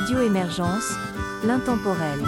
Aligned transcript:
Radio 0.00 0.20
Émergence, 0.20 0.92
l'intemporel. 1.44 2.20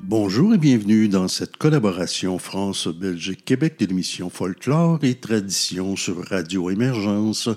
Bonjour 0.00 0.54
et 0.54 0.58
bienvenue 0.58 1.08
dans 1.08 1.26
cette 1.26 1.56
collaboration 1.56 2.38
France-Belgique-Québec 2.38 3.74
de 3.80 3.86
l'émission 3.86 4.30
Folklore 4.30 5.00
et 5.02 5.16
Tradition 5.16 5.96
sur 5.96 6.24
Radio 6.28 6.70
Émergence. 6.70 7.48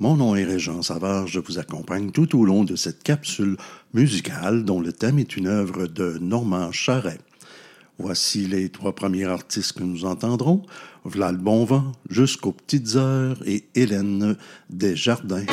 Mon 0.00 0.16
nom 0.16 0.34
est 0.34 0.44
Régent 0.44 0.80
Savard, 0.80 1.26
je 1.26 1.40
vous 1.40 1.58
accompagne 1.58 2.10
tout 2.10 2.40
au 2.40 2.46
long 2.46 2.64
de 2.64 2.74
cette 2.74 3.02
capsule 3.02 3.58
musicale 3.92 4.64
dont 4.64 4.80
le 4.80 4.94
thème 4.94 5.18
est 5.18 5.36
une 5.36 5.48
œuvre 5.48 5.88
de 5.88 6.16
Normand 6.22 6.72
Charret. 6.72 7.18
Voici 7.98 8.46
les 8.46 8.68
trois 8.68 8.94
premiers 8.94 9.24
artistes 9.24 9.72
que 9.72 9.82
nous 9.82 10.04
entendrons, 10.04 10.62
Vlad 11.06 11.38
Bonvent, 11.38 11.92
Jusqu'aux 12.10 12.52
Petites 12.52 12.96
Heures 12.96 13.38
et 13.46 13.68
Hélène 13.74 14.36
Desjardins. 14.70 15.46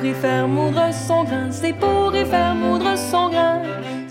Pour 0.00 0.08
y 0.08 0.14
faire 0.14 0.48
moudre 0.48 0.88
son 0.92 1.24
grain, 1.24 1.48
c'est 1.50 1.74
pour 1.74 2.14
y 2.14 2.24
faire 2.24 2.54
moudre 2.54 2.96
son 2.96 3.28
grain. 3.28 3.60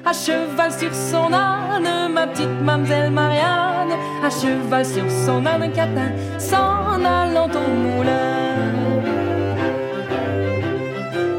À 0.05 0.13
cheval 0.13 0.71
sur 0.71 0.93
son 0.93 1.33
âne, 1.33 2.11
ma 2.13 2.27
petite 2.27 2.61
mamselle 2.61 3.11
Marianne, 3.11 3.93
à 4.23 4.29
cheval 4.29 4.85
sur 4.85 5.09
son 5.09 5.45
âne 5.45 5.71
catin, 5.71 6.11
s'en 6.37 7.03
allant 7.03 7.47
au 7.47 7.69
moulin. 7.85 8.69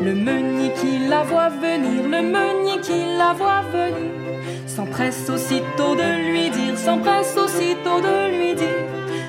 Le 0.03 0.15
meunier 0.15 0.73
qui 0.73 1.09
la 1.09 1.23
voit 1.23 1.51
venir, 1.51 2.03
le 2.03 2.23
meunier 2.23 2.81
qui 2.83 3.05
la 3.19 3.33
voit 3.33 3.63
venir, 3.73 4.11
s'empresse 4.67 5.31
aussitôt 5.31 5.95
de 5.95 6.31
lui 6.31 6.51
dire, 6.51 6.77
s'empresse 6.77 7.37
aussitôt 7.37 8.01
de 8.01 8.37
lui 8.37 8.55
dire. 8.55 8.85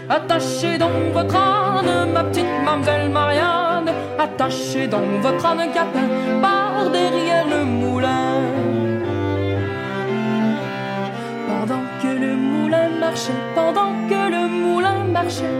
Attachez 0.09 0.77
donc 0.79 1.13
votre 1.13 1.35
âne, 1.35 2.11
ma 2.11 2.23
petite 2.23 2.45
mamselle 2.65 3.09
Marianne, 3.09 3.70
attachez 4.41 4.87
donc 4.87 5.21
votre 5.21 5.45
âne 5.45 5.71
capin 5.71 6.07
par 6.41 6.89
derrière 6.89 7.45
le 7.47 7.63
moulin. 7.63 8.41
Pendant 11.47 11.83
que 12.01 12.07
le 12.07 12.35
moulin 12.35 12.89
marchait, 12.99 13.41
pendant 13.53 13.93
que 14.09 14.31
le 14.35 14.47
moulin 14.47 15.03
marchait, 15.11 15.59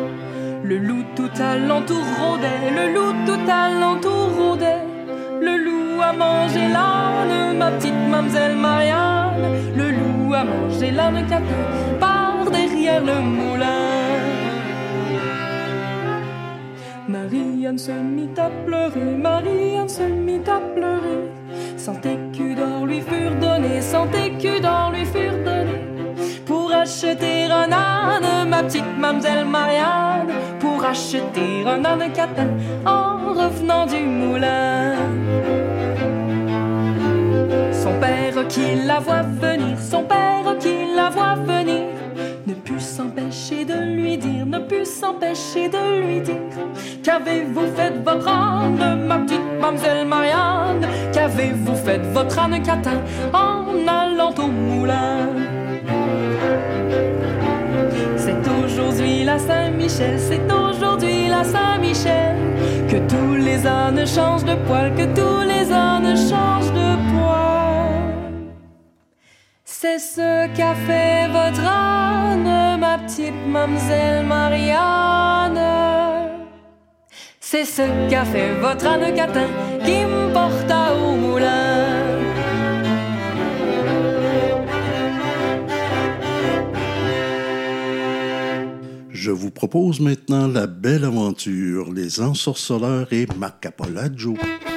le 0.64 0.78
loup 0.80 1.04
tout 1.16 1.30
alentour 1.40 2.04
rôdait, 2.20 2.72
le 2.76 2.94
loup 2.96 3.14
tout 3.28 3.52
alentour 3.52 4.30
rôdait. 4.40 4.84
Le 5.40 5.58
loup 5.58 6.02
a 6.02 6.14
mangé 6.14 6.68
l'âne, 6.76 7.58
ma 7.58 7.72
petite 7.72 8.04
mamselle 8.10 8.56
Marianne. 8.56 9.44
Le 9.76 9.92
loup 9.92 10.34
a 10.34 10.44
mangé 10.44 10.90
l'âne 10.90 11.24
capin 11.30 11.64
par 12.00 12.50
derrière 12.50 13.04
le 13.04 13.20
moulin. 13.22 13.81
Marianne 17.22 17.78
se 17.78 17.92
mit 17.92 18.30
à 18.38 18.50
pleurer, 18.66 19.16
Marianne 19.16 19.88
se 19.88 20.02
mit 20.02 20.42
à 20.48 20.60
pleurer. 20.74 21.30
Cent 21.78 22.04
écus 22.04 22.56
d'or 22.56 22.88
lui 22.88 23.02
furent 23.02 23.36
donnés, 23.40 23.80
cent 23.80 24.08
écus 24.26 24.60
d'or 24.60 24.92
lui 24.92 25.06
furent 25.06 25.44
donnés. 25.46 25.86
Pour 26.48 26.74
acheter 26.74 27.46
un 27.46 27.72
âne, 27.72 28.50
ma 28.50 28.64
petite 28.64 28.98
mamselle 28.98 29.46
Marianne. 29.46 30.32
Pour 30.60 30.84
acheter 30.84 31.64
un 31.68 31.86
âne 31.86 32.12
catin 32.12 32.48
en 32.86 33.34
revenant 33.34 33.86
du 33.86 34.02
moulin. 34.04 34.96
Son 37.72 37.94
père 38.00 38.48
qui 38.48 38.76
la 38.88 39.00
voit 39.00 39.22
venir, 39.22 39.78
son 39.80 40.04
père 40.04 40.58
qui 40.60 40.76
la 40.96 41.10
voit 41.10 41.36
venir, 41.36 41.81
put 42.64 42.80
s'empêcher 42.80 43.66
de 43.66 43.74
lui 43.96 44.18
dire, 44.18 44.46
ne 44.46 44.60
put 44.60 44.86
s'empêcher 44.86 45.68
de 45.70 46.02
lui 46.02 46.22
dire 46.22 46.36
Qu'avez-vous 47.04 47.68
fait 47.76 47.92
de 47.92 48.04
votre 48.04 48.28
âne, 48.28 49.06
ma 49.08 49.20
petite 49.20 49.42
mamselle 49.60 50.08
Marianne? 50.08 50.88
Qu'avez-vous 51.14 51.76
fait 51.76 52.00
de 52.00 52.08
votre 52.08 52.38
âne 52.40 52.62
catin 52.62 53.02
en 53.34 53.88
allant 53.88 54.34
au 54.38 54.48
moulin? 54.48 55.30
C'est 58.18 58.38
aujourd'hui 58.64 59.24
la 59.24 59.40
Saint-Michel, 59.40 60.20
c'est 60.20 60.42
aujourd'hui 60.52 61.28
la 61.28 61.44
Saint-Michel 61.44 62.36
Que 62.90 62.98
tous 63.08 63.36
les 63.36 63.66
ânes 63.66 64.06
changent 64.06 64.46
de 64.46 64.56
poil, 64.68 64.94
que 64.96 65.06
tous 65.16 65.42
les 65.48 65.72
ânes 65.72 66.16
changent 66.16 66.74
de 66.74 66.96
poil 67.12 67.61
C'est 69.84 69.98
ce 69.98 70.56
qu'a 70.56 70.76
fait 70.76 71.28
votre 71.30 71.66
âne, 71.66 72.80
ma 72.80 73.00
petite 73.00 73.48
mamselle 73.48 74.24
Marianne 74.28 75.60
c'est 77.40 77.66
ce 77.66 77.82
qu'a 78.10 78.24
fait 78.24 78.54
votre 78.62 78.86
âne 78.86 79.14
catin 79.16 79.48
qui 79.84 80.06
me 80.06 80.32
porta 80.32 80.96
au 80.96 81.16
moulin. 81.18 82.22
Je 89.10 89.32
vous 89.32 89.52
propose 89.52 90.00
maintenant 90.00 90.48
la 90.48 90.68
belle 90.68 91.04
aventure, 91.04 91.92
les 91.92 92.22
ensorceleurs 92.22 93.12
et. 93.12 93.28
Oh, 93.30 94.71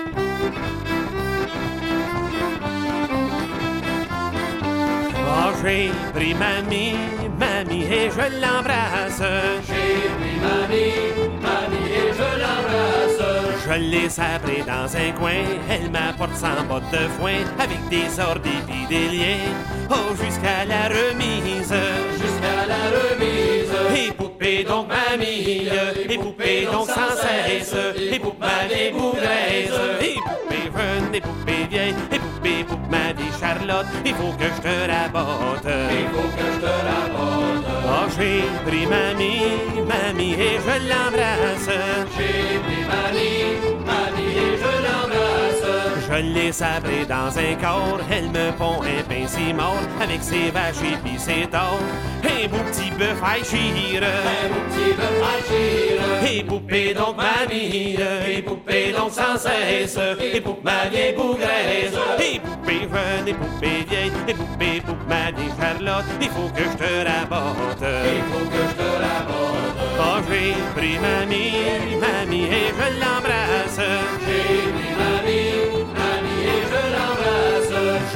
j'ai 5.64 5.90
pris 6.12 6.34
mamie, 6.34 6.94
mamie 7.38 7.84
et 7.84 8.10
je 8.10 8.40
l'embrasse. 8.40 9.22
J'ai 9.66 10.08
pris 10.18 10.36
mamie, 10.44 11.30
mamie 11.40 11.90
et 12.00 12.12
je 12.12 12.28
l'embrasse. 12.42 13.22
Je 13.66 13.74
l'ai 13.80 14.08
sabré 14.10 14.62
dans 14.66 14.94
un 14.94 15.10
coin, 15.12 15.42
elle 15.70 15.90
m'apporte 15.90 16.36
sans 16.36 16.62
bottes 16.68 16.90
de 16.92 17.08
foin, 17.18 17.40
avec 17.58 17.80
des 17.88 18.20
ordres 18.20 18.42
et 18.68 18.86
des 18.88 19.08
liens, 19.16 19.44
oh 19.90 20.14
jusqu'à 20.22 20.64
la 20.66 20.88
remise. 20.88 21.74
Jusqu'à 22.20 22.66
la 22.68 22.82
remise. 22.98 23.43
Et 23.96 24.12
poupée 24.12 24.64
donc 24.64 24.88
mamie, 24.88 25.68
et 26.08 26.18
poupée 26.18 26.66
donc 26.70 26.88
sans 26.88 27.14
cesse, 27.16 27.74
et 28.12 28.18
poupée 28.18 28.46
ma 28.46 28.66
vieille 28.66 28.92
bougraise, 28.92 29.80
et 30.00 30.14
poupée 30.14 30.70
jeune, 30.76 31.14
et 31.14 31.20
poupée 31.20 31.66
vieille, 31.70 31.94
et 32.12 32.18
poupée 32.18 32.64
poupe 32.64 32.90
ma 32.90 33.12
vieille 33.12 33.32
Charlotte, 33.40 33.86
il 34.04 34.14
faut 34.14 34.32
que 34.32 34.44
je 34.44 34.60
te 34.62 34.90
rabote. 34.90 35.68
Il 35.90 36.06
faut 36.12 36.30
que 36.36 36.46
je 36.54 36.60
te 36.60 36.72
rabote. 36.88 37.64
Oh, 37.86 38.06
j'ai 38.16 38.42
pris 38.66 38.86
mamie, 38.86 39.86
mamie 39.86 40.34
et 40.34 40.58
je 40.64 40.74
l'embrasse. 40.88 41.70
J'ai 42.16 42.58
pris 42.64 42.84
mamie. 42.90 43.73
Je 46.16 46.20
l'ai 46.20 46.52
sabré 46.52 47.04
dans 47.08 47.36
un 47.36 47.54
corps, 47.60 47.98
elle 48.08 48.28
me 48.28 48.52
pond 48.56 48.80
un 48.82 49.02
pain 49.02 49.26
si 49.26 49.52
mort, 49.52 49.82
avec 50.00 50.22
ses 50.22 50.52
vaches 50.52 50.80
et 50.84 50.96
puis 51.02 51.18
ses 51.18 51.48
torts. 51.48 51.80
Un 52.22 52.46
beau 52.46 52.62
petit 52.70 52.92
bœuf 52.92 53.20
à 53.20 53.42
chire, 53.42 54.02
Un 54.04 54.48
beau 54.48 54.60
petit 54.68 54.92
bœuf 54.94 55.22
à 55.24 55.36
chire. 55.48 56.30
et 56.30 56.44
poupée 56.44 56.94
donc 56.94 57.16
mamie, 57.16 57.96
et 58.28 58.42
poupée 58.42 58.92
donc 58.96 59.10
sans 59.10 59.36
cesse, 59.36 59.98
et 60.20 60.40
poupe 60.40 60.62
ma 60.62 60.86
vieille 60.88 61.16
bougraise, 61.16 61.98
et 62.20 62.38
poupée 62.38 62.88
jeune, 62.92 63.26
et 63.26 63.34
poupée 63.34 63.84
vieille, 63.90 64.12
et 64.28 64.34
poupée 64.34 64.80
poupe 64.86 65.08
ma 65.08 65.32
vieille 65.32 65.50
Charlotte, 65.60 66.04
il 66.20 66.28
faut 66.28 66.48
que 66.54 66.62
je 66.62 66.76
te 66.76 67.08
rabote. 67.08 67.82
Il 67.82 68.22
faut 68.30 68.46
que 68.50 68.62
je 68.68 68.74
te 68.76 68.88
rabote. 69.02 69.54
Oh, 69.98 70.20
j'ai 70.28 70.54
pris 70.76 70.98
mamie, 70.98 71.96
mamie 72.00 72.44
et 72.44 72.72
je 72.78 73.00
l'embrasse. 73.00 73.80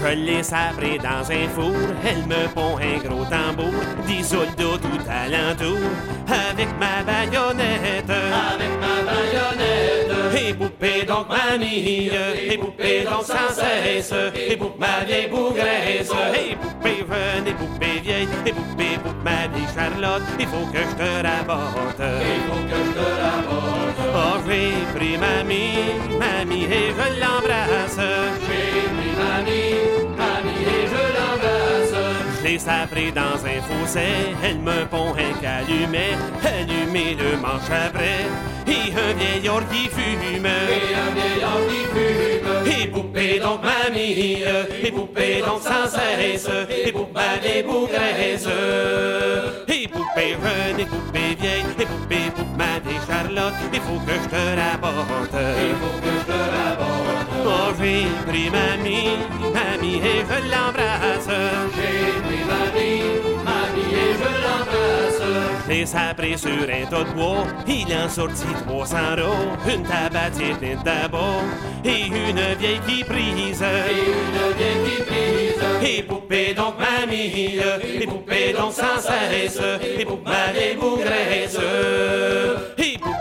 Je 0.01 0.15
l'ai 0.15 0.43
sabré 0.43 0.99
dans 0.99 1.29
un 1.31 1.49
four, 1.49 1.75
elle 2.07 2.25
me 2.27 2.47
pond 2.55 2.77
un 2.79 2.99
gros 2.99 3.25
tambour, 3.25 3.75
des 4.07 4.23
soldats 4.23 4.79
tout 4.81 5.03
alentour, 5.11 5.79
avec 6.27 6.69
ma 6.79 7.03
baïonnette. 7.03 8.09
Avec 8.09 8.73
ma 8.81 8.95
baïonnette. 9.11 10.49
Et 10.49 10.55
poupée 10.55 11.05
donc 11.05 11.27
mamie, 11.29 12.11
et 12.49 12.59
poupée 12.59 13.05
donc 13.05 13.25
sans 13.25 13.53
cesse, 13.53 14.15
et 14.35 14.57
poupe 14.57 14.79
ma 14.79 15.05
vieille 15.05 15.29
bougraise, 15.29 16.13
et 16.35 16.55
poupée 16.55 17.05
et 17.47 17.53
poupée 17.53 18.01
vieille, 18.03 18.29
et 18.47 18.53
poupée 18.53 18.99
poupe 19.03 19.25
ma 19.25 19.49
vieille 19.49 19.67
Charlotte, 19.75 20.23
il 20.39 20.47
faut 20.47 20.67
que 20.73 20.79
je 20.79 20.95
te 20.95 21.27
rabote. 21.27 22.01
Il 22.01 22.41
faut 22.47 22.63
que 22.69 22.77
je 22.85 22.93
te 22.93 23.07
rabote. 23.21 23.88
Oh, 24.21 24.41
j'ai 24.47 24.73
pris 24.95 25.17
mamie, 25.17 25.95
mamie, 26.19 26.65
et 26.65 26.91
je 26.97 27.21
l'embrasse. 27.21 28.01
J'ai 28.47 28.89
pris 28.97 29.13
mamie. 29.17 29.98
Je 32.39 32.45
l'ai 32.45 32.59
sabré 32.59 33.11
dans 33.11 33.45
un 33.45 33.61
fossé, 33.69 34.01
elle 34.45 34.59
me 34.59 34.85
pond 34.87 35.13
un 35.15 35.35
calumet, 35.43 36.17
allumé 36.45 37.17
le 37.19 37.37
manche 37.37 37.71
après, 37.71 38.27
et 38.67 38.93
un 38.93 39.13
vieillard 39.19 39.69
qui 39.69 39.89
fume. 39.89 40.47
Et 40.47 40.95
un 40.95 41.11
vieillard 41.15 41.63
qui 41.69 41.83
fume. 41.93 42.83
Et 42.83 42.87
poupée 42.89 43.41
donc 43.41 43.61
mamie, 43.63 44.43
et 44.83 44.91
poupée 44.93 45.43
donc 45.45 45.63
sans 45.63 45.89
cesse, 45.89 46.49
et 46.87 46.93
poupée 46.93 47.41
vieille 47.43 47.63
bougraise. 47.65 48.49
Et 49.67 49.89
poupée 49.89 50.37
jeune, 50.43 50.81
et 50.81 50.87
poupée 50.87 51.37
vieille, 51.41 51.65
et 51.79 51.87
poupée 51.87 52.29
ma 52.57 52.79
vieille 52.81 53.01
Charlotte, 53.07 53.55
il 53.73 53.81
faut 53.81 54.01
que 54.07 54.13
je 54.13 54.29
te 54.29 54.43
rabote. 54.61 55.35
Il 55.35 55.75
faut 55.81 55.99
que 56.01 56.11
je 56.19 56.25
te 56.27 56.33
rabote. 56.33 56.98
J'ai 57.81 58.05
pris 58.27 58.51
mamie, 58.51 59.19
mamie, 59.55 59.97
et 59.97 60.25
je 60.29 60.39
l'embrasse. 60.51 61.29
J'ai 61.77 62.21
pris 62.23 62.43
mamie, 62.51 63.03
mamie 63.45 63.93
et 63.95 64.13
je 64.21 64.31
l'embrasse. 64.45 65.23
Je 65.65 65.71
l'ai 65.73 65.87
sabré 65.87 66.37
sur 66.37 66.51
un 66.51 66.87
tas 66.91 67.05
de 67.05 67.13
bois, 67.15 67.47
il 67.67 67.95
en 67.95 68.09
sortit 68.09 68.55
300 68.67 68.97
roues, 69.17 69.73
une 69.73 69.83
tabatière 69.83 70.59
pleine 70.59 70.83
tabac, 70.83 71.43
et 71.85 72.07
une 72.07 72.41
vieille 72.59 72.81
qui 72.87 73.05
prise. 73.05 73.63
Et 73.63 74.05
une 74.19 74.57
vieille 74.57 74.97
qui 74.97 75.03
prise. 75.03 75.49
et 75.83 76.03
poupée 76.03 76.55
donc 76.55 76.75
mamie, 76.79 77.61
et 78.01 78.07
poupée 78.07 78.53
donc 78.53 78.73
sans 78.73 79.01
cesse, 79.01 79.61
et 79.99 80.05
poupée 80.05 80.53
des 80.55 80.75
bougresses. 80.75 81.59
Et 81.59 82.58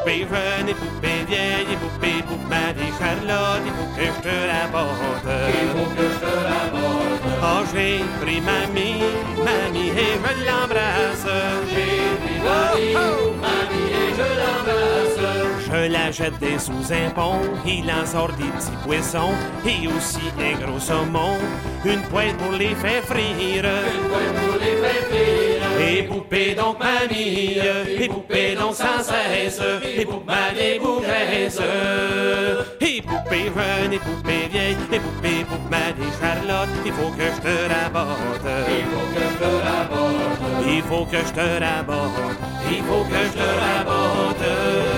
poupée 0.08 0.20
jeune, 0.20 0.70
et 0.70 0.74
poupée 0.74 1.26
vieille, 1.28 1.68
et 1.72 1.76
poupée 1.76 2.24
poupée 2.28 2.74
des 2.78 2.92
Charlotte, 2.98 3.62
il 3.66 3.74
faut 3.74 3.90
que 3.96 4.06
je 4.06 4.22
te 4.22 4.36
rapporte. 4.54 5.28
Il 5.50 5.68
faut 5.74 5.90
que 5.96 6.04
je 6.04 6.20
te 6.20 6.34
rapporte. 6.48 7.24
Oh, 7.44 7.62
j'ai 7.74 8.00
pris 8.22 8.42
mamie, 8.42 9.04
mamie, 9.38 9.90
et 9.90 10.16
je 10.24 10.32
l'embrasse. 10.46 11.28
J'ai 11.70 12.00
pris 12.22 12.40
mamie, 12.40 12.94
mamie, 13.44 13.90
et 13.92 14.12
je 14.18 14.28
l'embrasse. 14.40 15.17
Je 15.70 15.92
la 15.92 16.12
jette 16.12 16.40
des 16.40 16.58
sous 16.58 16.94
un 16.94 17.10
pont, 17.10 17.42
il 17.66 17.92
en 17.92 18.06
sort 18.06 18.32
des 18.38 18.46
petits 18.46 18.78
poissons, 18.86 19.34
et 19.66 19.86
aussi 19.88 20.32
un 20.40 20.66
gros 20.66 20.80
saumon, 20.80 21.36
une 21.84 22.02
poêle 22.04 22.34
pour 22.36 22.54
les 22.54 22.74
faire 22.76 23.04
frire. 23.04 23.66
Une 23.66 24.08
poêle 24.10 24.34
pour 24.40 24.60
les 24.62 24.78
faire 24.82 25.04
frire. 25.10 25.88
Et 25.90 26.04
poupée 26.04 26.56
donc 26.56 26.80
mamie, 26.80 27.58
et 28.00 28.08
poupée 28.08 28.56
donc 28.56 28.76
sans 28.76 29.04
cesse, 29.04 29.62
et 29.84 30.06
poupée 30.06 30.56
des 30.56 30.80
bougresses. 30.80 31.62
Et 32.80 33.02
poupée 33.02 33.52
jeune, 33.54 33.94
et 33.94 34.00
poupée 34.00 34.48
vieille, 34.50 34.78
et 34.92 35.00
poupée 35.00 35.44
poupée 35.50 35.94
des 35.98 36.12
Charlotte, 36.20 36.70
il 36.86 36.94
faut 36.94 37.12
que 37.12 37.24
je 37.24 37.42
te 37.42 37.74
rapporte. 37.74 38.48
Il 38.70 38.86
faut 38.86 39.08
que 39.14 39.20
je 39.20 39.38
te 39.38 39.52
rapporte. 39.68 40.38
Il 40.66 40.82
faut 40.84 41.06
que 41.06 41.18
je 41.18 41.34
te 41.34 41.64
rapporte. 41.64 42.40
Il 42.72 42.84
faut 42.84 43.04
que 43.04 43.22
je 43.26 43.34
te 43.34 43.50
rapporte. 43.60 44.97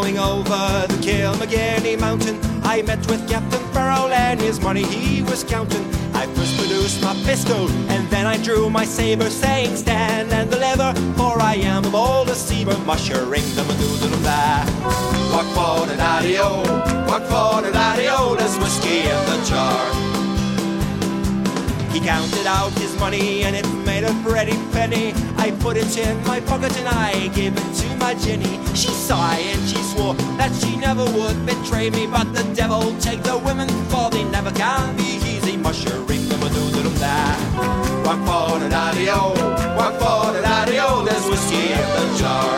Going 0.00 0.18
over 0.18 0.86
the 0.88 0.98
Kilmagenny 1.02 1.98
mountain, 2.00 2.40
I 2.62 2.80
met 2.80 3.00
with 3.10 3.28
Captain 3.28 3.60
Farrell 3.74 4.08
and 4.08 4.40
his 4.40 4.58
money 4.58 4.82
he 4.82 5.22
was 5.22 5.44
counting. 5.44 5.84
I 6.14 6.24
first 6.34 6.56
produced 6.56 7.02
my 7.02 7.12
pistol 7.24 7.68
and 7.90 8.08
then 8.08 8.24
I 8.26 8.42
drew 8.42 8.70
my 8.70 8.86
saber, 8.86 9.28
saying, 9.28 9.76
Stand 9.76 10.32
and 10.32 10.50
deliver, 10.50 10.94
for 11.18 11.38
I 11.42 11.56
am 11.56 11.82
the 11.82 11.90
boldest 11.90 12.50
seamer, 12.50 12.78
mushering 12.86 13.48
them 13.56 13.68
a 13.68 13.74
doodle 13.80 14.22
da. 14.22 14.64
Walk 15.34 15.48
for 15.56 15.86
the 15.86 15.96
daddy-o, 15.96 16.62
walk 17.06 17.24
for 17.32 17.60
the 17.60 17.70
daddy-o, 17.70 18.36
there's 18.36 18.56
whiskey 18.56 19.00
in 19.00 19.20
the 19.30 19.38
jar. 19.50 20.10
He 21.92 22.00
counted 22.00 22.46
out 22.46 22.72
his 22.78 22.98
money 22.98 23.42
and 23.42 23.54
it 23.54 23.68
made 23.84 24.04
a 24.04 24.14
pretty 24.24 24.56
penny. 24.72 25.12
I 25.36 25.50
put 25.60 25.76
it 25.76 25.94
in 25.98 26.16
my 26.24 26.40
pocket 26.40 26.74
and 26.78 26.88
I 26.88 27.28
gave 27.34 27.54
it 27.54 27.74
to 27.79 27.79
my 28.00 28.14
Jenny. 28.14 28.58
She 28.74 28.88
sighed 28.88 29.44
and 29.54 29.68
she 29.68 29.76
swore 29.92 30.14
that 30.38 30.52
she 30.60 30.76
never 30.76 31.04
would 31.04 31.46
betray 31.46 31.90
me. 31.90 32.06
But 32.06 32.32
the 32.32 32.42
devil 32.54 32.96
take 32.98 33.22
the 33.22 33.38
women, 33.38 33.68
for 33.90 34.10
they 34.10 34.24
never 34.24 34.50
can 34.50 34.96
be 34.96 35.20
easy. 35.22 35.56
Mushering 35.56 36.28
them 36.28 36.42
a 36.42 36.48
doodle 36.48 36.90
da. 36.98 37.36
Walk 38.04 38.20
for 38.26 38.58
the 38.58 38.68
daddy-o, 38.68 39.34
walk 39.76 39.94
for 40.00 40.32
the 40.32 40.40
daddy-o, 40.40 41.04
there's 41.04 41.26
whiskey 41.28 41.72
in 41.76 41.86
the 41.96 42.06
jar. 42.18 42.54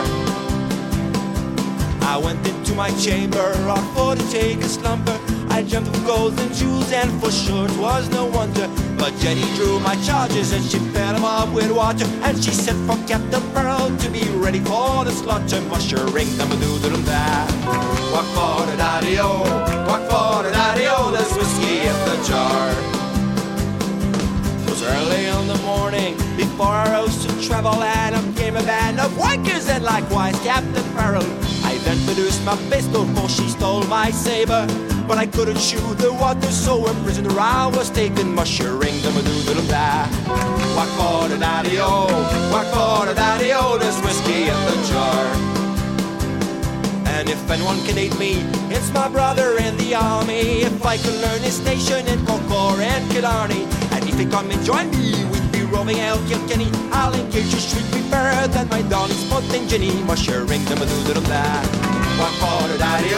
I 2.13 2.17
went 2.23 2.47
into 2.47 2.75
my 2.75 2.91
chamber, 2.97 3.53
on 3.69 3.85
for 3.95 4.15
to 4.15 4.31
take 4.31 4.59
a 4.59 4.69
slumber. 4.69 5.19
I 5.51 5.63
jumped 5.63 5.91
with 5.91 6.07
gold 6.07 6.39
and 6.39 6.55
jewels, 6.55 6.93
and 6.93 7.11
for 7.21 7.31
sure 7.31 7.67
it 7.67 7.77
was 7.79 8.09
no 8.11 8.27
wonder. 8.27 8.69
But 9.02 9.18
Jenny 9.18 9.42
drew 9.56 9.80
my 9.80 9.97
charges, 10.06 10.52
and 10.52 10.64
she 10.64 10.78
fed 10.78 11.16
them 11.16 11.25
up 11.25 11.52
with 11.52 11.73
water. 11.73 12.06
And 12.23 12.38
she 12.38 12.52
said 12.52 12.76
for 12.87 12.97
Captain 13.09 13.42
Farrell 13.50 13.90
to 13.99 14.09
be 14.09 14.23
ready 14.38 14.61
for 14.61 15.04
the 15.04 15.11
slaughter. 15.11 15.61
Mushering 15.62 16.30
them 16.37 16.52
a 16.52 16.56
doodle 16.62 17.02
da. 17.02 17.42
Walk 18.14 18.28
for 18.37 18.64
the 18.71 18.76
daddy-o, 18.76 19.42
walk 19.88 20.02
for 20.09 20.44
the 20.44 20.52
daddy-o, 20.52 21.11
there's 21.11 21.35
whiskey 21.35 21.80
in 21.80 21.99
the 22.06 22.16
jar. 22.28 22.71
Early 24.85 25.26
in 25.26 25.49
the 25.49 25.59
morning 25.62 26.16
before 26.37 26.66
I 26.66 26.92
rose 26.92 27.26
to 27.26 27.49
travel, 27.49 27.82
and 27.82 28.14
up 28.14 28.37
came 28.37 28.54
a 28.56 28.62
band 28.62 29.00
of 29.00 29.11
wankers 29.12 29.68
and 29.68 29.82
likewise 29.82 30.38
Captain 30.44 30.85
Farrell. 30.94 31.26
I 31.64 31.78
then 31.85 31.99
produced 32.04 32.44
my 32.44 32.56
pistol, 32.71 33.04
for 33.14 33.28
she 33.28 33.49
stole 33.49 33.85
my 33.85 34.11
saber. 34.11 34.66
But 35.06 35.18
I 35.18 35.26
couldn't 35.26 35.59
shoot 35.59 35.99
the 35.99 36.12
water, 36.12 36.50
so 36.50 36.87
a 36.87 36.94
prisoner 37.02 37.38
I 37.38 37.66
was 37.66 37.90
taken, 37.90 38.35
mushering 38.35 39.02
them 39.02 39.16
a 39.16 39.23
doodle 39.23 39.66
da. 39.66 40.06
The 41.32 41.38
daddy-o, 41.38 42.06
walk 42.52 42.66
for 42.75 43.06
the 43.06 43.14
daddy-o, 43.14 43.56
oh? 43.59 43.73
oh? 43.75 43.78
there's 43.78 43.99
whiskey 44.02 44.42
in 44.42 44.61
the 44.68 44.76
jar. 44.88 45.25
And 47.06 47.28
if 47.28 47.50
anyone 47.50 47.78
can 47.87 47.97
aid 47.97 48.18
me, 48.18 48.42
it's 48.75 48.92
my 48.92 49.09
brother 49.09 49.56
in 49.59 49.76
the 49.76 49.94
army. 49.94 50.62
If 50.62 50.85
I 50.85 50.97
can 50.97 51.14
learn 51.23 51.40
his 51.40 51.54
station 51.54 52.06
in 52.09 52.18
Corcor 52.26 52.80
and 52.80 53.10
Killarney, 53.12 53.65
and 53.93 54.08
if 54.08 54.19
he 54.19 54.26
come 54.26 54.50
and 54.50 54.62
join 54.65 54.91
me, 54.91 55.25
we'd 55.30 55.52
be 55.52 55.62
roving 55.62 56.00
out 56.00 56.19
Kilkenny. 56.28 56.71
I'll 56.93 57.15
engage 57.15 57.54
a 57.54 57.60
street 57.60 58.10
better 58.10 58.49
than 58.49 58.69
my 58.69 58.82
darling 58.82 59.17
Spot 59.17 59.45
and 59.54 59.69
Jenny, 59.69 59.91
mushering 60.04 60.65
them 60.67 60.82
a 60.82 60.86
doodle 61.06 61.23
da. 61.23 61.92
One 62.23 62.35
for 62.39 62.69
the 62.69 62.78
daddy 62.78 63.15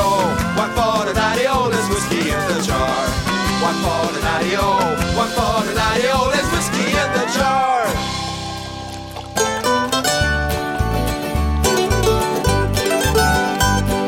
one 0.57 0.73
for 0.77 1.05
the 1.05 1.13
daddy-o, 1.13 1.69
there's 1.69 1.89
whiskey 1.91 2.31
in 2.31 2.43
the 2.49 2.59
jar. 2.65 3.05
One 3.61 3.79
for 3.85 4.13
the 4.15 4.21
daddy 4.25 4.57
one 4.57 5.33
for 5.37 5.61
the 5.67 5.75
daddy-o, 5.75 6.31
there's 6.33 6.49
whiskey 6.55 6.89
in 7.03 7.09
the 7.17 7.25
jar. 7.37 7.85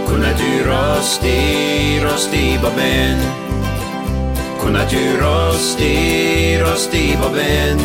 Kunna 0.08 0.32
du 0.38 0.64
rösti, 0.64 2.00
rösti 2.00 2.58
babben? 2.62 3.18
Kunna 4.60 4.84
du 4.90 5.04
rösti, 5.20 6.58
rösti 6.62 7.16
babben? 7.20 7.78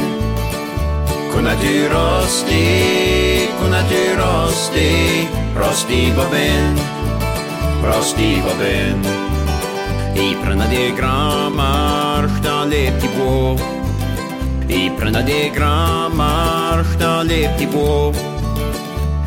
Kunna 1.32 1.56
du 1.62 1.90
rösti, 1.90 3.50
kunna 3.60 3.82
du 3.90 4.16
rösti, 4.16 5.28
rösti 5.56 6.14
babben? 6.16 7.01
Des 10.70 10.92
grands 10.92 11.50
marches 11.50 12.42
dans 12.42 12.66
les 12.66 12.92
petits 12.92 13.10
bois 13.18 13.56
Il 14.70 14.92
prenait 14.96 15.24
des 15.24 15.50
grands 15.50 16.10
marches 16.10 16.98
dans 16.98 17.28
les 17.28 17.48
petits 17.50 17.68
bois 17.68 18.12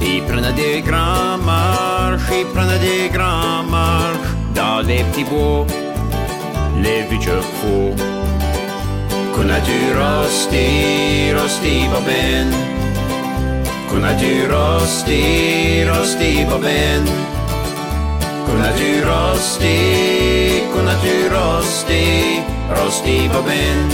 il 0.06 0.22
prenait 0.24 0.52
des 0.52 0.82
grands 0.82 1.38
marches, 1.38 2.30
il 2.30 2.46
prenait 2.52 2.78
des 2.78 3.08
grands 3.08 3.62
marches 3.70 4.34
dans 4.54 4.86
les 4.86 5.02
petits 5.04 5.24
bois. 5.24 5.66
leviger 6.82 7.40
pro. 7.56 7.94
Connais-tu 9.34 9.78
Rosti, 14.52 15.84
Rosti 15.88 16.44
Bobin? 16.44 17.33
Kunde 18.54 19.02
Rosti, 19.02 20.62
kunde 20.72 20.94
Rosti, 21.34 22.40
Rosti 22.70 23.28
Bobin, 23.28 23.90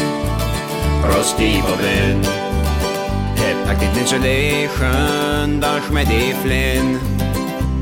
Rosti 1.02 1.62
Bobin. 1.62 2.20
Teptaktit 3.36 3.94
nincselation, 3.94 5.60
dans 5.60 5.90
med 5.90 6.10
i 6.10 6.34
flin. 6.42 7.00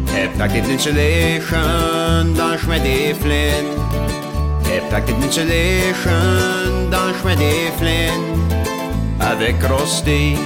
Teptaktit 0.07 0.69
nincselation, 0.69 2.35
dans 2.37 2.67
med 2.69 2.87
i 2.87 3.15
flin. 3.15 3.67
Teptaktit 4.63 5.19
nincselation, 5.19 6.91
dans 6.91 7.25
med 7.25 7.41
i 7.41 7.71
flin. 7.79 8.23
Avec 9.21 9.57
Rosti, 9.69 10.39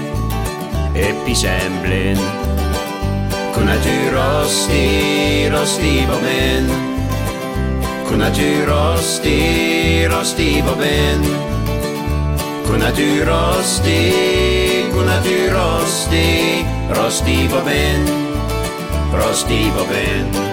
et 0.97 1.15
puis 1.25 1.35
Kunna 3.63 3.75
du 3.75 4.11
rösti, 4.11 5.51
rösti 5.51 6.07
på 6.07 6.17
ben 6.23 6.67
Kunna 8.09 8.31
du 8.31 8.67
rösti, 8.67 10.09
rösti 10.09 10.63
på 10.63 10.75
ben 10.81 11.23
Kunna 12.67 12.91
du 12.97 13.25
rösti, 13.25 14.13
kunna 14.93 15.21
du 15.25 15.51
rösti 15.51 16.67
Rösti 16.91 17.49
på 17.49 17.65
ben, 17.65 18.07
rösti 19.13 19.71
på 19.77 19.85
ben 19.93 20.52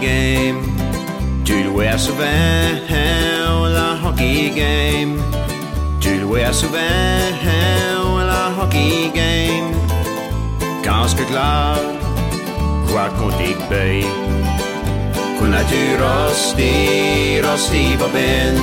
game. 0.00 0.62
Du 1.44 1.84
är 1.84 1.98
så 1.98 2.12
väl 2.12 2.78
hockeygame. 4.02 5.22
Du 6.02 6.40
är 6.40 6.52
så 6.52 6.66
väl 6.68 8.28
hockeygame. 8.56 9.74
Ganska 10.84 11.24
glad, 11.30 11.96
rakt 12.94 13.20
mot 13.20 13.38
Digby. 13.38 14.06
Kunna 15.38 15.58
du 15.70 15.96
rosti, 15.96 17.42
rosti 17.42 17.96
var 18.00 18.08
vän. 18.08 18.56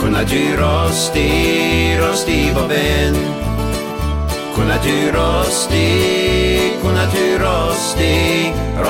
Kunna 0.00 0.22
du 0.22 0.56
rosti, 0.56 1.98
rosti 2.00 2.50
var 2.54 2.68
vän. 2.68 3.16
Kunna 4.54 4.74
du 4.84 5.12
rosti, 5.12 6.41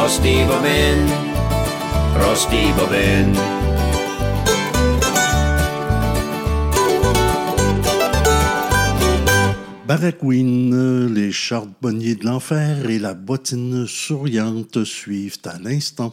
Rosti 0.02 0.44
Bobin, 0.46 1.06
Rosti 2.18 2.72
Bobin. 2.76 3.32
Barraquin, 9.86 11.08
les 11.12 11.32
charbonniers 11.32 12.14
de 12.14 12.24
l'enfer 12.26 12.88
et 12.88 12.98
la 12.98 13.14
bottine 13.14 13.86
souriante 13.86 14.84
suivent 14.84 15.38
à 15.44 15.58
l'instant. 15.58 16.12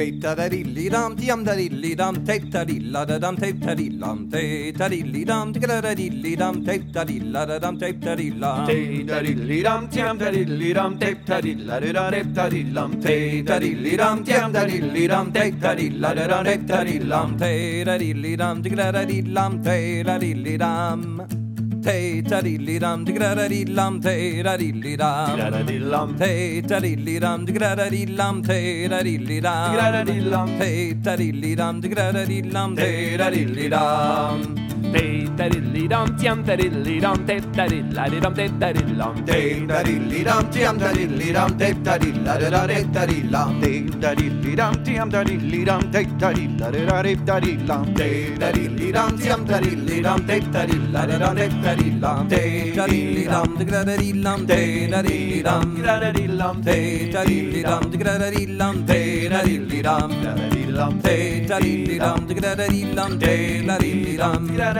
tejtaradillidam 0.00 1.10
tiamdaradillidam 1.20 2.14
tejtarilladadam 2.28 3.34
tejtarillam 3.42 4.18
tejtarilladam 4.34 5.46
tiamdaradillidam 5.54 6.54
tejtarilladadam 6.68 7.74
tejtarillam 7.82 8.62
tejtarilladam 8.70 9.82
tiamdarilladam 9.94 10.92
tejtarilladadam 11.02 12.12
tejtarillam 12.14 12.90
tejtarilladam 13.06 14.24
tiamdarilladam 14.28 15.26
tejtarilladadam 15.36 16.42
tejtarillam 16.48 17.28
tejtarilladam 17.44 18.56
tiamdarilladam 18.64 18.64
tejtarillam 18.64 19.52
tejtarilladam 19.68 21.39
te 21.82 22.22
tarilliram 22.22 23.04
tigradadillam 23.04 24.00
te 24.00 24.42
dadilliram 24.46 25.28
Tigradadillam 25.30 26.16
te 26.22 26.62
tarilliram 26.70 27.46
tigradadillam 27.46 28.42
te 28.42 28.88
dadilliram 28.94 29.70
Tigradadillam 29.70 30.58
te 30.58 30.72
tarilliram 31.04 31.80
tigradadillam 31.82 32.76
te 32.76 32.90
dadilliram 33.22 34.69
Day 34.92 35.26
da 35.38 35.46
diddly 35.48 35.86
dum 35.88 36.08
dum 36.20 36.38
da 36.46 36.54
diddly 36.60 37.00
dum 37.00 37.18
da 37.26 37.34
da 37.56 37.64
diddla 37.72 38.04
dum 38.22 38.34
da 38.34 38.44
da 38.60 38.68
diddlum 38.76 39.24
day 39.28 39.66
da 39.70 39.78
diddly 39.86 40.20
dum 40.28 40.42
dum 40.54 40.78
da 40.82 40.90
diddly 40.98 41.28
dum 41.36 41.50
da 41.60 41.68
da 41.86 41.94
diddla 42.02 42.34
da 42.40 42.48
da 42.54 42.62
da 42.94 43.04
diddlum 43.10 43.60
day 43.62 43.76
da 44.02 44.10
diddly 44.20 44.52
dum 44.60 44.74
dum 44.86 45.10
da 45.14 45.22
diddly 45.28 45.60
dum 45.68 45.82
da 45.94 46.02
da 46.22 46.30
diddla 46.38 46.70
da 46.74 46.80
da 46.90 47.02
da 47.28 47.38
diddlum 47.44 47.86
day 48.00 48.16
da 48.42 48.48
diddly 48.56 48.88
dum 48.96 49.10
dum 49.22 49.44
da 49.50 49.58
diddly 49.66 49.98
dum 50.06 50.26
da 50.28 50.38
da 50.54 50.62
diddla 50.70 51.06
da 51.10 51.18
da 51.22 51.32
da 51.64 51.74
diddlum 51.80 52.28
day 52.32 52.50
da 52.76 52.86
diddly 52.92 53.24
dum 53.32 53.48
da 53.70 53.84
da 53.88 53.96
diddlum 54.02 54.46
day 54.50 54.88
da 54.92 55.02
diddly 55.08 55.42
dum 55.48 55.68
da 55.86 55.98
da 56.02 56.10
diddlum 56.18 56.56
day 56.66 57.08
da 57.14 57.22
diddly 57.30 57.62
dum 57.70 57.86
da 58.02 58.18
da 58.18 58.30
diddlum 58.36 58.76
day 58.90 59.28
da 59.32 59.40
diddly 59.48 59.82
dum 59.88 60.10
da 60.24 60.34
da 60.40 60.46
diddlum 60.54 60.94
day 61.06 61.46
da 61.50 61.58
diddly 61.64 61.98
dum 62.04 62.26
da 62.42 62.54
da 62.60 62.66
diddlum 62.74 63.18
day 63.24 63.62
da 63.68 63.76
diddly 63.84 64.16
dum 64.22 64.46
da 64.60 64.72
da 64.76 64.79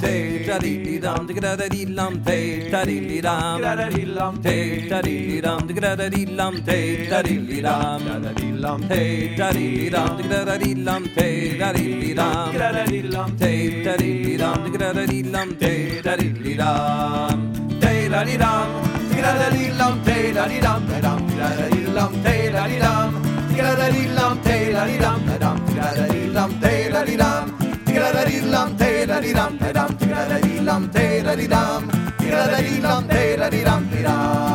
te, 0.00 0.44
tadididam, 0.46 1.26
gradadilam 1.26 2.22
te, 2.24 2.68
tadididam, 2.70 3.58
gradadilam 3.60 4.42
te, 4.42 4.54
tadididam, 4.90 5.66
gradadilam 5.78 6.54
te, 6.64 7.08
tadididam, 7.10 8.00
gradadilam 8.06 8.80
te, 8.88 9.36
tadididam, 9.38 10.16
gradadilam 10.28 11.02
te, 11.16 11.28
tadididam, 11.60 12.52
gradadilam 12.56 13.36
te, 13.38 13.52
tadididam, 13.84 14.72
gradadilam 14.72 15.48
te, 15.58 15.72
tadididam, 16.02 17.52
te, 17.80 17.94
tadidam, 18.10 18.68
gradadilam 19.16 19.94
te, 20.04 20.18
tadidam, 20.38 20.82
tadam, 20.90 21.20
gradadilam 21.36 22.12
te, 22.24 22.36
tadidam, 22.56 23.10
gradadilam 23.56 24.42
te, 24.42 24.58
tadidam, 24.76 25.20
tadam, 25.28 25.58
gradadilam 25.74 26.50
te, 26.60 26.74
tadidam, 26.92 27.44
gradadilam 27.86 28.76
te, 28.76 28.90
tadidam, 29.06 29.58
tadam, 29.58 29.77
Da 30.92 31.22
da 31.22 31.36
da 31.36 31.46
da 31.46 31.80
da 32.18 32.46
da 32.46 32.46
da 32.46 32.80
da 32.80 33.00
da 33.00 33.20
da 33.36 33.50
da 33.50 33.50
da 33.50 33.80
da 33.90 34.02
da. 34.02 34.47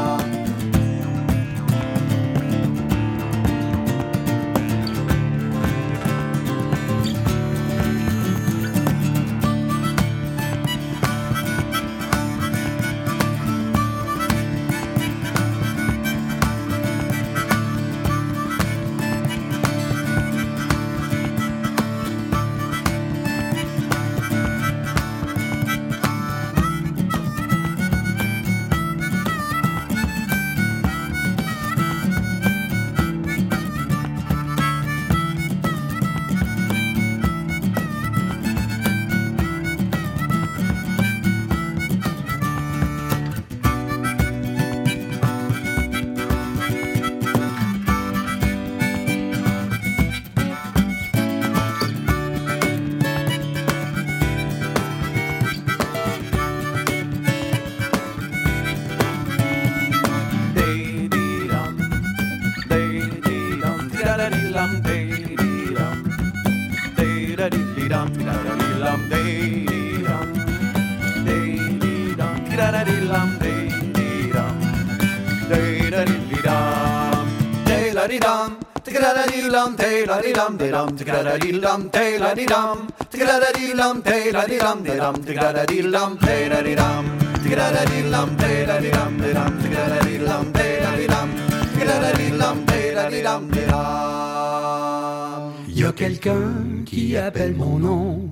Y 95.67 95.84
a 95.86 95.91
quelqu'un 95.91 96.86
qui 96.86 97.17
appelle 97.17 97.54
mon 97.56 97.78
nom. 97.80 98.30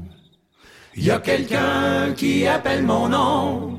Y 0.96 1.12
a 1.12 1.20
quelqu'un 1.20 2.14
qui 2.16 2.48
appelle 2.48 2.84
mon 2.84 3.10
nom. 3.10 3.78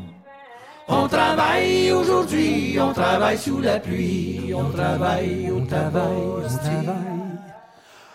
On 0.89 1.09
travaille 1.09 1.91
aujourd'hui, 1.91 2.77
on 2.79 2.93
travaille 2.93 3.39
sous 3.39 3.61
la 3.61 3.79
pluie, 3.79 4.53
on 4.55 4.69
travaille, 4.71 5.51
on 5.51 5.65
travaille, 5.65 6.23
on 6.37 6.59
travaille. 6.59 7.22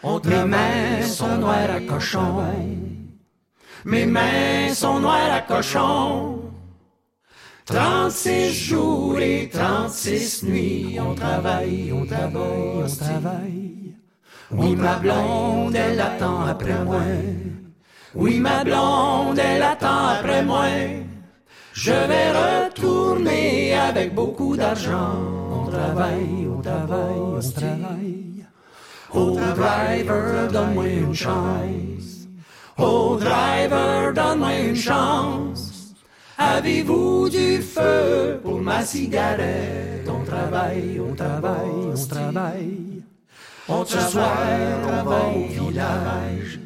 On 0.09 0.21
Mes 0.23 0.45
mains 0.45 1.01
sont 1.01 1.37
noires 1.37 1.69
à 1.69 1.81
cochon. 1.81 2.41
Mes 3.83 4.05
mains 4.05 4.73
sont 4.73 4.99
noires 5.01 5.33
à 5.33 5.41
cochon. 5.41 6.39
36 7.65 8.53
jours 8.53 9.19
et 9.19 9.49
36 9.51 10.43
nuits, 10.43 10.97
on 10.97 11.13
travaille, 11.13 11.91
on 11.91 12.05
travaille, 12.05 12.83
on 12.85 12.87
travaille. 12.87 13.95
Oui, 14.51 14.77
ma 14.77 14.95
blonde, 14.95 15.75
elle 15.75 15.99
attend 15.99 16.45
après 16.45 16.85
moi. 16.85 17.01
Oui, 18.15 18.39
ma 18.39 18.63
blonde, 18.63 19.37
elle 19.37 19.61
attend 19.61 20.07
après 20.07 20.41
moi. 20.41 20.67
Je 21.73 21.91
vais 21.91 22.31
retourner 22.31 23.73
avec 23.73 24.15
beaucoup 24.15 24.55
d'argent. 24.55 25.19
On 25.51 25.69
travaille, 25.69 26.47
on 26.47 26.61
travaille, 26.61 27.19
on 27.35 27.51
travaille. 27.51 28.26
Oh 29.13 29.37
driver, 29.55 30.47
donne-moi 30.51 30.87
une 30.87 31.15
chance. 31.15 32.27
Oh 32.77 33.17
driver, 33.19 34.13
donne-moi 34.13 34.59
une 34.59 34.75
chance. 34.75 35.93
Avez-vous 36.37 37.29
du 37.29 37.61
feu 37.61 38.39
pour 38.43 38.59
ma 38.59 38.83
cigarette? 38.83 40.07
On 40.07 40.23
travaille, 40.23 40.99
on 40.99 41.15
travaille, 41.15 41.93
on 41.93 42.05
travaille. 42.07 43.03
On 43.69 43.83
ce 43.83 43.99
soir, 43.99 44.37
on 44.83 45.03
va 45.03 45.19
au 45.35 45.69
village. 45.69 46.59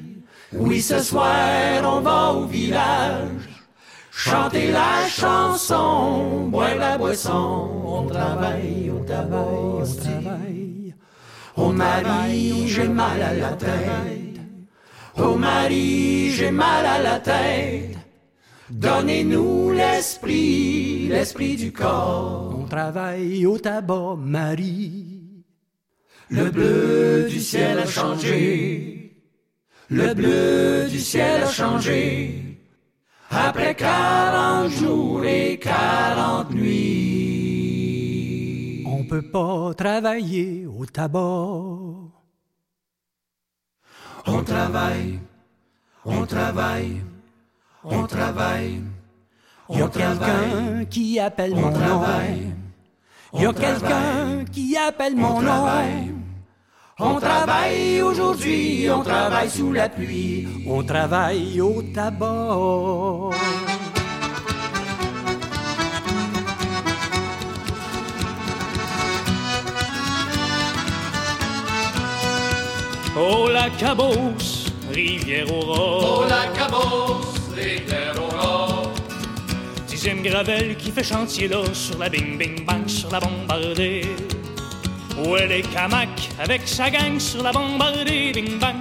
Oui, 0.53 0.81
ce 0.81 0.99
soir, 0.99 1.81
on 1.83 2.01
va 2.01 2.33
au 2.33 2.45
village. 2.45 3.49
Chanter 4.11 4.71
la 4.71 5.07
chanson, 5.07 6.47
boire 6.49 6.75
la 6.75 6.97
boisson. 6.97 7.69
On 7.85 8.07
travaille, 8.07 8.91
on 8.93 9.03
travaille, 9.05 9.39
on 9.39 9.85
travaille. 9.95 10.90
Oh 11.57 11.71
Marie, 11.71 12.67
j'ai 12.67 12.87
mal 12.87 13.21
à 13.21 13.33
la 13.33 13.51
tête. 13.53 14.39
Oh 15.17 15.35
Marie, 15.35 16.31
j'ai 16.31 16.51
mal 16.51 16.85
à 16.85 17.01
la 17.01 17.19
tête. 17.19 17.97
Donnez-nous 18.69 19.73
l'esprit, 19.73 21.07
l'esprit 21.09 21.57
du 21.57 21.73
corps. 21.73 22.55
On 22.57 22.65
travaille 22.65 23.45
au 23.45 23.57
tabac, 23.57 24.15
Marie. 24.17 25.43
Le 26.29 26.49
bleu 26.49 27.27
du 27.29 27.41
ciel 27.41 27.79
a 27.79 27.85
changé. 27.85 29.17
Le 29.89 30.13
bleu 30.13 30.87
du 30.89 30.99
ciel 30.99 31.43
a 31.43 31.49
changé. 31.49 32.57
Après 33.29 33.75
quarante 33.75 34.71
jours 34.71 35.25
et 35.25 35.59
quarante 35.59 36.51
nuits. 36.51 37.30
On 39.11 39.19
peut 39.19 39.29
pas 39.29 39.73
travailler 39.73 40.65
au 40.65 40.85
tabac. 40.85 41.19
On 44.25 44.41
travaille, 44.41 45.19
on 46.05 46.25
travaille, 46.25 47.01
on 47.83 48.03
travaille. 48.07 48.81
Y 49.69 49.81
a 49.81 49.87
quelqu'un 49.89 50.85
qui 50.89 51.19
appelle 51.19 51.55
mon 51.55 51.71
nom. 51.71 52.05
Y 53.33 53.45
a 53.45 53.51
quelqu'un 53.51 54.45
qui 54.49 54.77
appelle 54.77 55.17
mon 55.17 55.41
nom. 55.41 55.67
On 56.97 57.19
travaille 57.19 58.01
aujourd'hui, 58.01 58.89
on 58.89 59.03
travaille 59.03 59.49
sous 59.49 59.73
la 59.73 59.89
pluie. 59.89 60.47
On 60.65 60.83
travaille 60.83 61.59
au 61.59 61.81
tabac. 61.81 63.31
Oh 73.23 73.47
la 73.53 73.69
cabosse, 73.69 74.65
rivière 74.91 75.45
aurore. 75.53 76.23
Oh 76.23 76.25
la 76.27 76.47
cabosse, 76.57 77.53
rivière 77.55 78.15
aurore. 78.17 78.91
Dixième 79.87 80.23
gravel 80.23 80.75
qui 80.75 80.89
fait 80.89 81.03
chantier 81.03 81.47
là 81.47 81.61
sur 81.71 81.99
la 81.99 82.09
bing 82.09 82.35
bing 82.39 82.65
bang 82.65 82.87
sur 82.87 83.11
la 83.11 83.19
bombardée. 83.19 84.07
Où 85.19 85.35
elle 85.35 85.51
est 85.51 85.71
Camac 85.71 86.31
avec 86.39 86.67
sa 86.67 86.89
gang 86.89 87.19
sur 87.19 87.43
la 87.43 87.51
bombardée 87.51 88.31
bing 88.33 88.57
bang. 88.57 88.75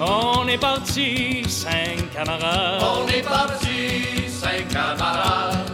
On 0.00 0.48
est 0.48 0.58
parti 0.58 1.44
cinq 1.46 2.12
camarades. 2.12 2.82
On 2.82 3.06
est 3.06 3.22
parti 3.22 4.28
cinq 4.28 4.66
camarades. 4.72 5.70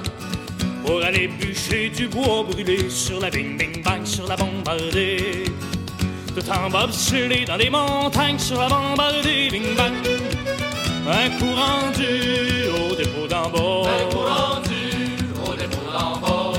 Pour 0.84 1.02
aller 1.02 1.28
bûcher 1.28 1.88
du 1.88 2.06
bois 2.06 2.44
brûlé 2.44 2.90
sur 2.90 3.18
la 3.18 3.30
bing 3.30 3.56
bing 3.56 3.82
bang 3.82 4.04
sur 4.04 4.26
la 4.28 4.36
bombardée. 4.36 5.45
Tout 6.36 6.50
en 6.50 6.68
bobsleigh 6.68 7.46
dans 7.46 7.56
les 7.56 7.70
montagnes 7.70 8.38
sur 8.38 8.60
la 8.60 8.68
bombardée 8.68 9.48
bing 9.50 9.74
bang. 9.74 9.94
Un 11.08 11.30
coup 11.38 11.54
rendu 11.54 12.68
au 12.78 12.94
dépôt 12.94 13.26
d'en 13.26 13.48
bas. 13.48 13.88
Un 13.88 14.10
coup 14.10 14.18
rendu 14.18 15.16
au 15.46 15.54
dépôt 15.54 15.90
d'en 15.90 16.20
bas. 16.20 16.58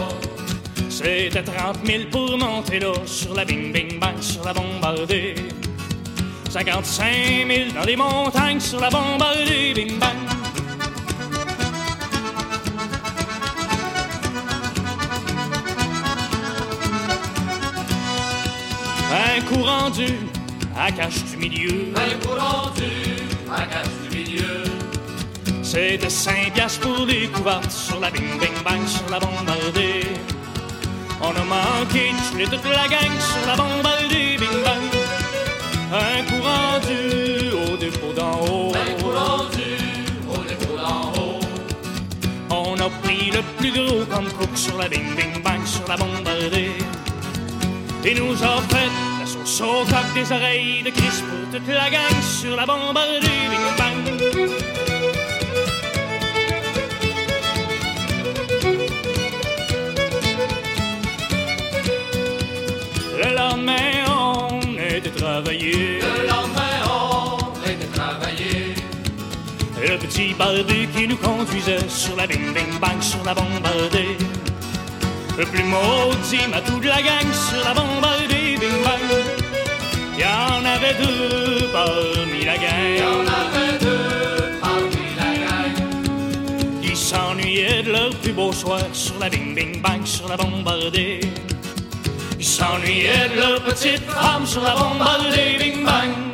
C'était 0.90 1.44
30 1.44 1.86
000 1.86 2.04
pour 2.10 2.40
monter 2.40 2.80
là 2.80 2.92
sur 3.06 3.36
la 3.36 3.46
bing 3.46 3.72
bing 3.72 4.00
bang 4.00 4.20
sur 4.20 4.44
la 4.44 4.54
bombardée. 4.54 5.36
55 6.50 7.46
000 7.48 7.72
dans 7.76 7.86
les 7.86 7.96
montagnes 7.96 8.60
sur 8.60 8.80
la 8.80 8.90
bombardée 8.90 9.76
bing 9.76 10.00
coup 19.48 19.64
rendu 19.64 20.08
à 20.78 20.92
cache 20.92 21.24
du 21.26 21.38
milieu. 21.38 21.94
Un 21.96 22.26
coup 22.26 22.36
rendu 22.38 22.92
à 23.52 23.62
cache 23.64 24.10
du 24.10 24.18
milieu. 24.18 24.64
C'était 25.64 26.10
5 26.10 26.54
piastres 26.54 26.82
pour 26.82 27.06
les 27.06 27.28
couvertes 27.28 27.72
sur 27.72 28.00
la 28.00 28.10
bing 28.12 28.40
bing 28.40 28.58
bang 28.64 28.86
sur 28.86 29.10
la 29.10 29.20
bombardée. 29.20 30.06
On 31.22 31.30
a 31.30 31.44
manqué 31.44 32.12
de 32.38 32.46
toute 32.46 32.64
la 32.66 32.88
gang 32.88 33.16
sur 33.20 33.48
la 33.48 33.56
bombardée 33.56 34.38
bing 34.38 34.64
bang. 34.66 34.88
Un 35.94 36.24
coup 36.28 36.42
rendu 36.44 37.72
au 37.72 37.78
dépôt 37.78 38.14
d'en 38.16 38.46
haut. 38.46 38.74
Un 38.76 39.02
coup 39.02 39.12
rendu 39.12 39.70
au 40.30 40.44
dépôt 40.44 40.78
d'en 40.78 41.12
haut. 41.20 41.40
On 42.50 42.76
a 42.76 42.90
pris 43.04 43.32
le 43.32 43.42
plus 43.58 43.72
gros 43.72 44.06
comme 44.06 44.30
cook 44.38 44.56
sur 44.56 44.78
la 44.78 44.88
bing 44.90 45.16
bing 45.16 45.42
bang 45.44 45.66
sur 45.66 45.88
la 45.88 45.96
bombardée. 45.98 46.72
Et 48.06 48.14
nous 48.16 48.42
a 48.42 48.62
fait 48.70 49.17
au 49.48 49.86
coq 49.86 50.14
des 50.14 50.30
oreilles 50.34 50.84
de 50.84 50.90
Chris 50.90 51.24
pour 51.24 51.50
toute 51.52 51.68
la 51.70 51.90
gang 51.90 52.22
sur 52.22 52.54
la 52.58 52.66
bombardée 52.66 53.28
bing 53.50 53.68
bang. 53.78 53.98
Le 63.24 63.36
lendemain, 63.36 63.74
on 64.10 64.60
était 64.78 65.10
travaillé. 65.12 66.00
Le 66.02 66.28
lendemain, 66.28 66.78
on 66.86 67.70
était 67.70 67.88
travaillé. 67.94 68.76
Le 69.82 69.98
petit 69.98 70.34
barbu 70.34 70.88
qui 70.94 71.08
nous 71.08 71.18
conduisait 71.18 71.88
sur 71.88 72.18
la 72.18 72.28
bing 72.28 72.54
bing 72.54 72.80
bang 72.82 73.02
sur 73.02 73.24
la 73.24 73.34
bombardée. 73.34 74.18
Le 75.38 75.46
plus 75.46 75.64
maudit 75.64 76.48
m'a 76.52 76.60
tout 76.60 76.80
de 76.80 76.88
la 76.88 77.02
gang 77.02 77.32
sur 77.32 77.64
la 77.64 77.74
bombardée. 77.74 78.37
Y 80.18 80.24
en 80.26 80.66
avait 80.66 80.96
deux 80.96 81.68
parmi 81.72 82.44
la 82.46 82.56
Il 82.56 82.62
y 82.62 82.66
gang 82.66 83.08
en 83.08 83.22
avait 83.22 83.78
deux 83.80 84.60
parmi 84.60 85.06
la 85.20 85.30
gang. 85.44 86.82
qui 86.82 86.96
s'ennuyaient 86.96 87.84
de 87.84 87.92
leur 87.92 88.10
plus 88.22 88.34
beau 88.34 88.52
soir 88.52 88.82
sur 88.94 89.18
la 89.20 89.30
bing 89.30 89.54
bing 89.54 89.82
bang 89.82 90.04
sur 90.06 90.28
la 90.28 90.38
bombardée. 90.38 91.20
Ils 92.40 92.46
s'ennuyaient 92.46 93.30
de 93.36 93.40
leur 93.40 93.62
petite 93.64 94.04
femme 94.10 94.46
sur 94.46 94.62
la 94.62 94.76
bombardée 94.76 95.58
bing 95.60 95.86
bang. 95.86 96.27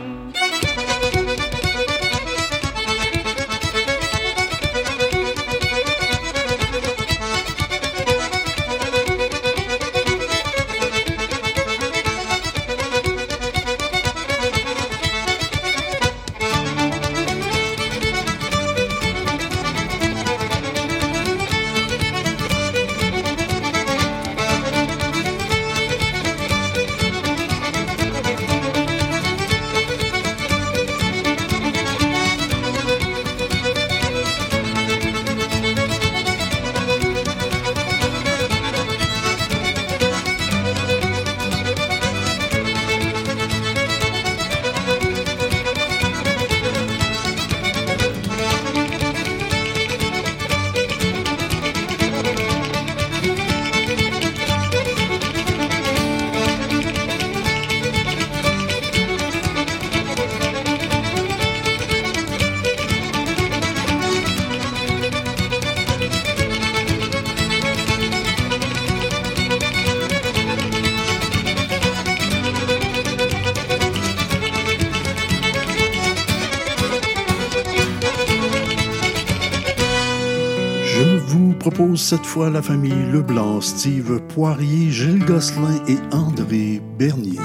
cette 81.95 82.25
fois 82.25 82.49
la 82.49 82.61
famille 82.61 83.11
Leblanc, 83.11 83.61
Steve 83.61 84.21
Poirier, 84.29 84.89
Gilles 84.89 85.25
Gosselin 85.25 85.83
et 85.87 85.97
André 86.15 86.81
Bernier. 86.97 87.39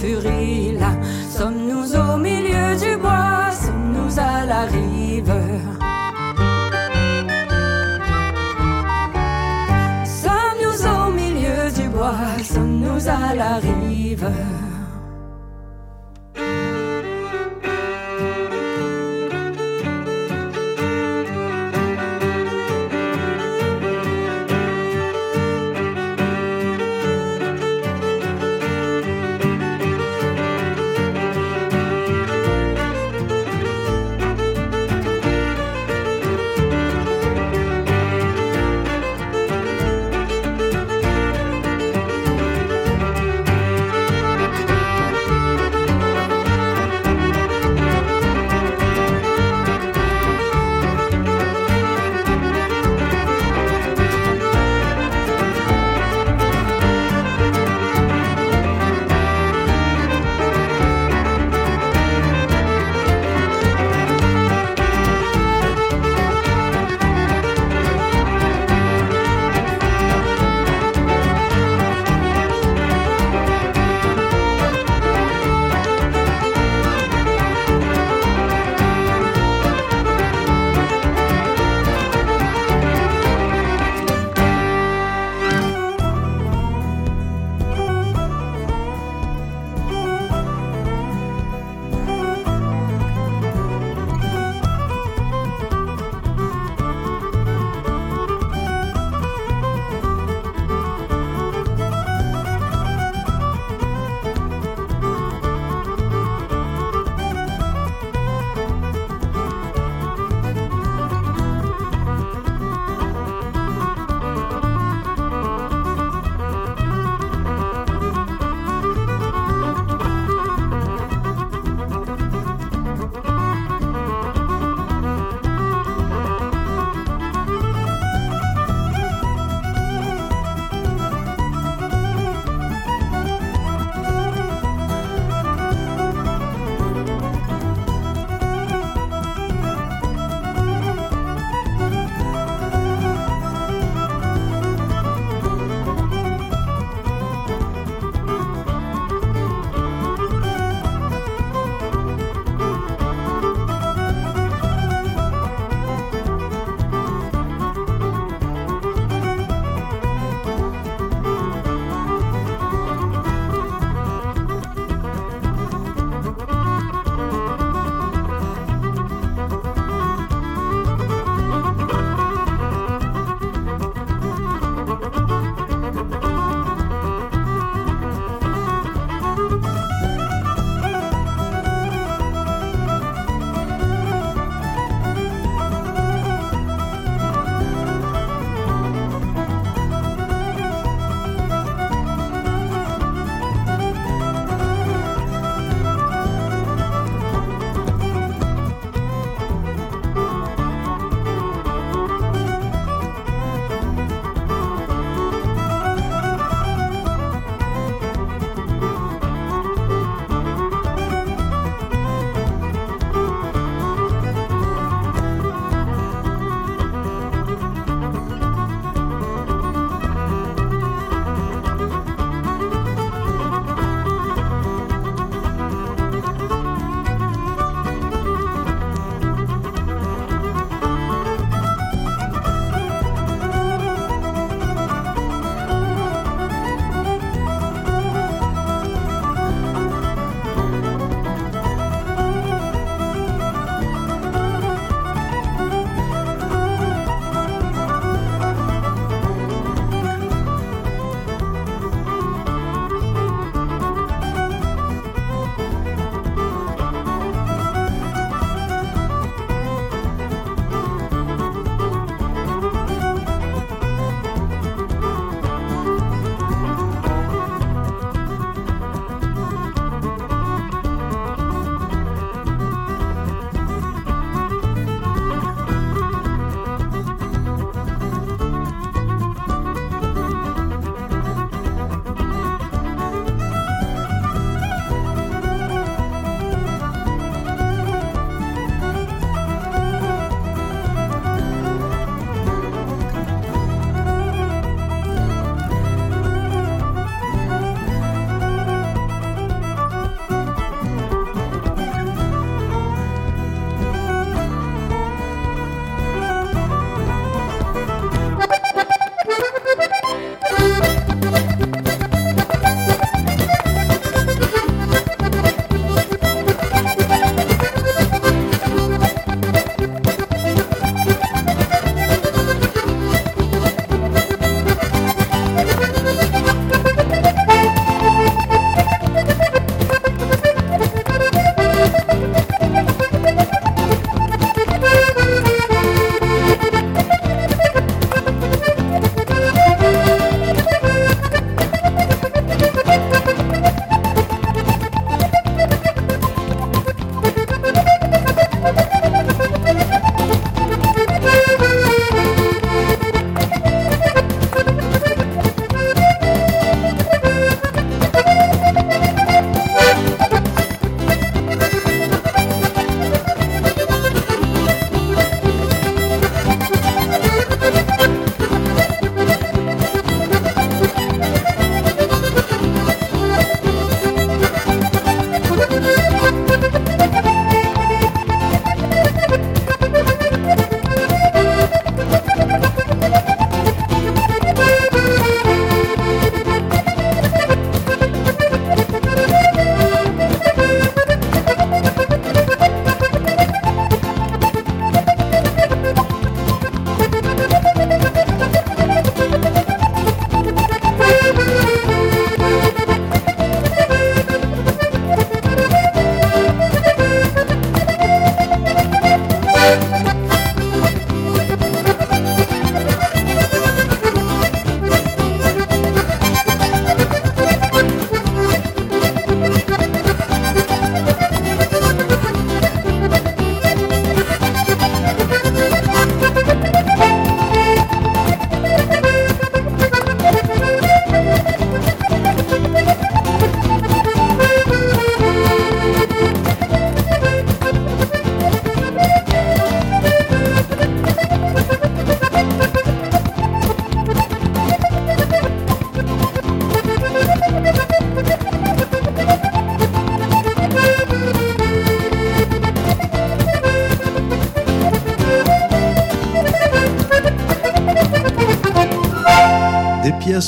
furie. 0.00 0.69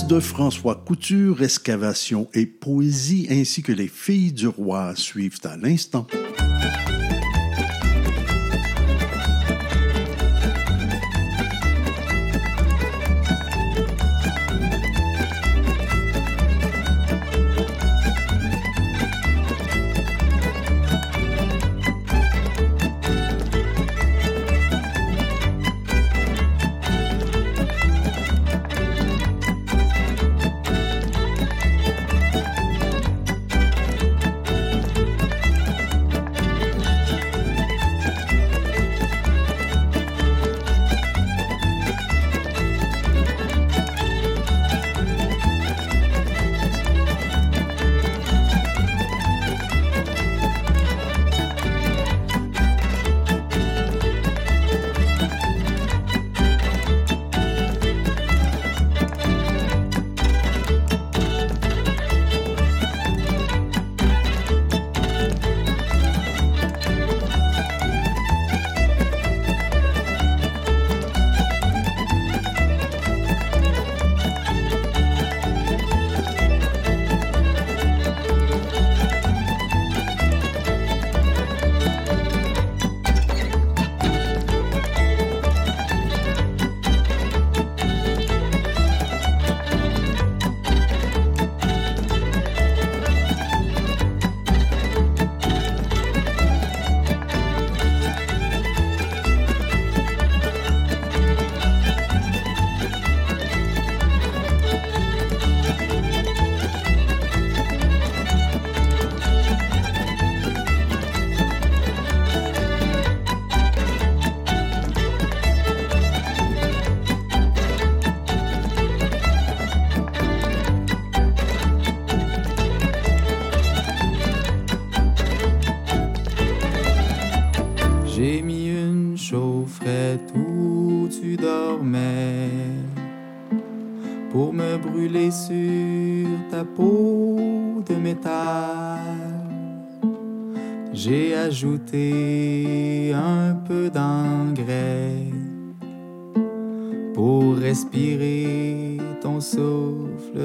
De 0.09 0.21
François 0.21 0.75
Couture, 0.75 1.43
Excavation 1.43 2.29
et 2.35 2.47
Poésie, 2.47 3.27
ainsi 3.31 3.63
que 3.63 3.73
Les 3.73 3.89
filles 3.89 4.33
du 4.33 4.49
roi 4.49 4.95
suivent 4.97 5.41
à 5.45 5.57
l'instant. 5.57 6.07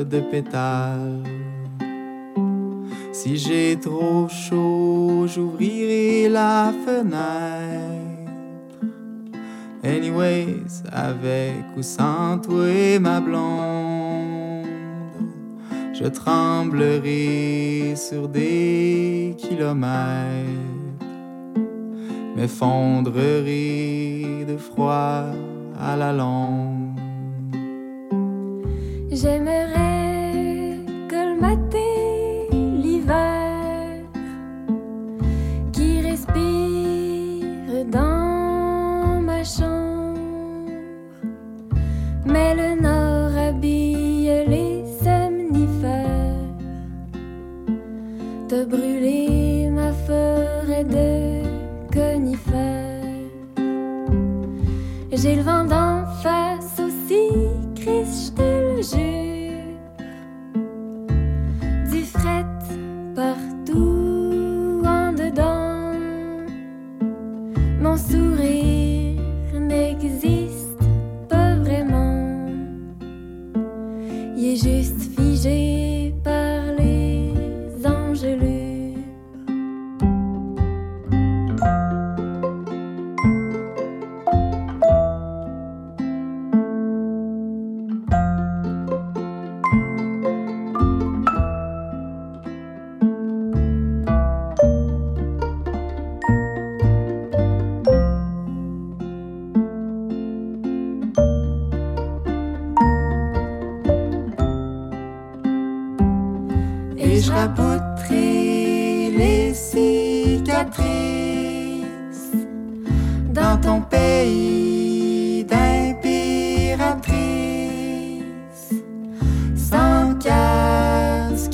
De 0.08 0.20
pétale. 0.20 1.24
Si 3.12 3.38
j'ai 3.38 3.78
trop 3.80 4.28
chaud, 4.30 5.26
j'ouvrirai 5.28 6.30
la 6.30 6.72
fenêtre. 6.86 7.14
Anyways, 9.84 10.84
avec 10.92 11.66
ou 11.78 11.82
sans 11.82 12.40
toi 12.40 12.70
et 12.70 13.00
ma 13.00 13.20
blonde, 13.20 14.68
je 15.94 16.06
tremblerai 16.06 17.96
sur 17.96 18.28
des 18.28 19.36
kilomètres 19.38 20.78
m'effondrerai 22.38 24.46
de 24.48 24.58
froid 24.58 25.26
à 25.80 25.98
la 25.98 26.14
longue. 26.14 27.00
J'aimerais 29.12 29.67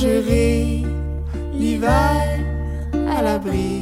rangerai 0.00 0.82
l'hiver 1.52 2.40
à 3.06 3.22
l'abri. 3.22 3.79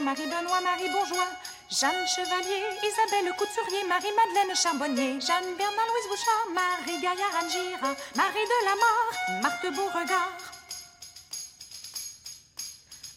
Marie-Benoît, 0.00 0.60
Marie-Bourgeois, 0.60 1.30
Jeanne 1.70 2.06
Chevalier, 2.06 2.62
Isabelle 2.82 3.32
Couturier, 3.36 3.84
Marie-Madeleine 3.88 4.54
Charbonnier, 4.54 5.20
Jeanne 5.20 5.56
Bernard, 5.56 5.88
Louise 5.88 6.08
Bouchard, 6.08 6.46
Marie 6.52 7.00
Gaillard, 7.00 7.34
Anne 7.40 7.96
Marie 8.14 8.46
de 8.46 8.58
la 8.64 8.74
Mort, 8.76 9.42
Marthe 9.42 9.74
Beauregard. 9.74 10.36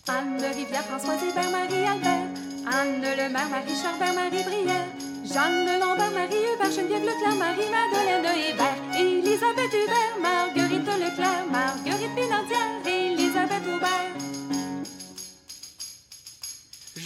Anne 0.08 0.42
Rivière, 0.42 0.84
Françoise 0.86 1.24
Hébert, 1.24 1.50
Marie 1.52 1.86
Albert, 1.86 2.28
Anne 2.66 3.02
Lemaire, 3.02 3.50
Marie 3.50 3.76
Charbert, 3.76 4.14
Marie 4.14 4.44
Brière, 4.44 4.88
Jeanne 5.24 5.80
Lambert, 5.80 6.12
Marie 6.12 6.46
Hubert, 6.54 6.72
Geneviève 6.72 7.06
Leclerc, 7.06 7.36
Marie 7.36 7.70
Madeleine 7.70 8.26
Hébert, 8.36 8.78
Elisabeth 8.98 9.74
Hubert, 9.74 10.18
Marguerite 10.20 10.88
Leclerc, 10.88 11.46
Marguerite 11.52 12.16
Pinardière, 12.16 12.82
Elisabeth 12.86 13.66
Hubert. 13.68 14.19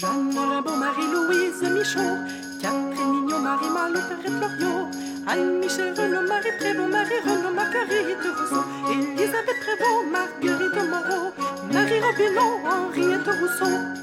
Jeanne 0.04 0.38
Rimbaud, 0.38 0.76
Marie-Louise 0.76 1.62
Michaud, 1.62 2.18
Catherine 2.62 3.10
Mignot, 3.10 3.40
Marie 3.40 3.70
Malo, 3.70 4.02
Perrette 4.10 4.38
Loriot, 4.42 4.90
Anne-Michel 5.26 5.94
Renaud, 5.96 6.28
Marie 6.28 6.52
Prévost, 6.60 6.92
Marie 6.92 7.22
Renaud, 7.24 7.54
Marguerite 7.54 8.18
Rousseau, 8.38 8.66
Elisabeth 8.92 9.60
Prévost, 9.62 10.12
Marguerite 10.12 10.90
Moreau, 10.90 11.32
Marie 11.72 12.02
Robineau, 12.02 12.60
Henriette 12.66 13.30
Rousseau. 13.40 14.03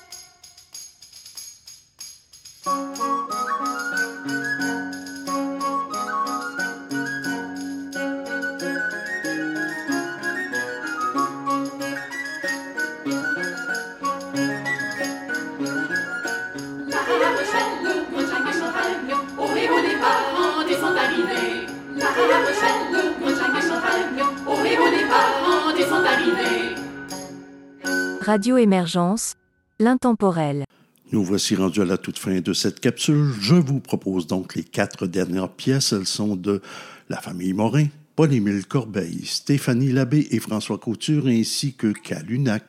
Radio 28.21 28.57
Émergence, 28.57 29.35
l'intemporel. 29.79 30.63
Nous 31.11 31.23
voici 31.23 31.55
rendus 31.55 31.81
à 31.81 31.85
la 31.85 31.97
toute 31.97 32.17
fin 32.17 32.39
de 32.39 32.53
cette 32.53 32.79
capsule. 32.79 33.33
Je 33.41 33.55
vous 33.55 33.79
propose 33.79 34.25
donc 34.25 34.55
les 34.55 34.63
quatre 34.63 35.05
dernières 35.05 35.49
pièces. 35.49 35.91
Elles 35.91 36.05
sont 36.05 36.35
de 36.35 36.61
la 37.09 37.17
famille 37.17 37.51
Morin, 37.51 37.87
Paul-Émile 38.15 38.65
Corbeil, 38.65 39.25
Stéphanie 39.25 39.91
Labbé 39.91 40.27
et 40.31 40.39
François 40.39 40.77
Couture, 40.77 41.27
ainsi 41.27 41.73
que 41.73 41.91
Calunac. 41.91 42.63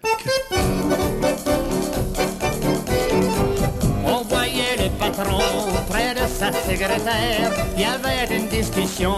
Il 6.74 7.80
y 7.80 7.84
avait 7.84 8.34
une 8.34 8.48
discussion 8.48 9.12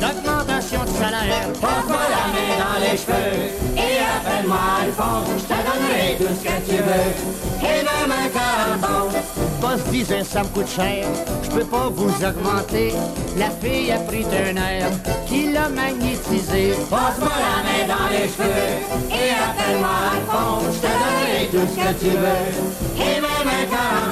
d'augmentation 0.00 0.82
de 0.84 0.88
salaire. 0.88 1.48
Passe-moi 1.60 2.00
la 2.08 2.24
main 2.32 2.52
dans 2.64 2.80
les 2.80 2.96
cheveux 2.96 3.52
et 3.76 3.98
appelle-moi 4.00 4.56
Alphonse. 4.80 5.28
Je 5.36 5.44
te 5.44 5.58
donnerai 5.68 6.16
tout 6.16 6.34
ce 6.34 6.44
que 6.44 6.70
tu 6.70 6.76
veux. 6.82 7.68
Et 7.68 7.82
même 7.82 8.10
un 8.10 8.80
40 8.80 8.84
ans. 8.84 9.18
Boss 9.60 9.84
disait 9.90 10.24
ça 10.24 10.44
me 10.44 10.48
coûte 10.48 10.68
cher, 10.68 11.06
je 11.42 11.50
peux 11.50 11.64
pas 11.64 11.90
vous 11.90 12.12
augmenter. 12.24 12.94
La 13.36 13.50
fille 13.50 13.92
a 13.92 13.98
pris 13.98 14.24
un 14.24 14.56
air 14.56 14.88
qui 15.26 15.52
l'a 15.52 15.68
magnétisé. 15.68 16.72
Passe-moi 16.88 17.32
la 17.46 17.56
main 17.64 17.84
dans 17.86 18.08
les 18.10 18.28
cheveux 18.28 18.80
et 19.10 19.30
appelle-moi 19.44 19.96
Alphonse. 20.12 20.74
Je 20.74 20.80
te 20.80 20.92
donnerai 21.02 21.48
tout 21.52 21.68
ce 21.70 21.76
que 21.76 21.92
tu 22.00 22.16
veux. 22.16 23.04
Et 23.04 23.20
même 23.20 23.48
un 23.60 23.63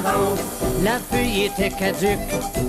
40 0.03 0.17
ans. 0.17 0.37
La 0.83 0.99
fille 0.99 1.45
était 1.45 1.71
caduque, 1.71 2.19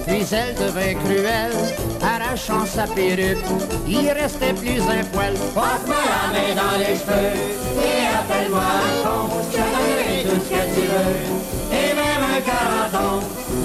puis 0.06 0.26
elle 0.32 0.56
devint 0.56 0.94
cruelle, 1.04 1.54
arrachant 2.02 2.66
sa 2.66 2.84
perruque, 2.84 3.44
il 3.88 4.10
restait 4.10 4.54
plus 4.54 4.82
un 4.82 5.04
poil. 5.12 5.34
Passe-moi 5.56 5.96
la 6.14 6.32
main 6.34 6.56
dans 6.56 6.78
les 6.78 6.96
cheveux, 6.96 7.34
et 7.82 8.06
appelle-moi 8.20 8.62
Alphonse, 8.62 9.48
je 9.52 9.58
donnerai 9.58 10.24
tout 10.24 10.42
ce 10.44 10.50
que 10.50 10.64
tu 10.76 10.86
veux, 10.88 11.16
et 11.72 11.94
même 11.96 12.24
un 12.38 12.42
40 12.42 12.72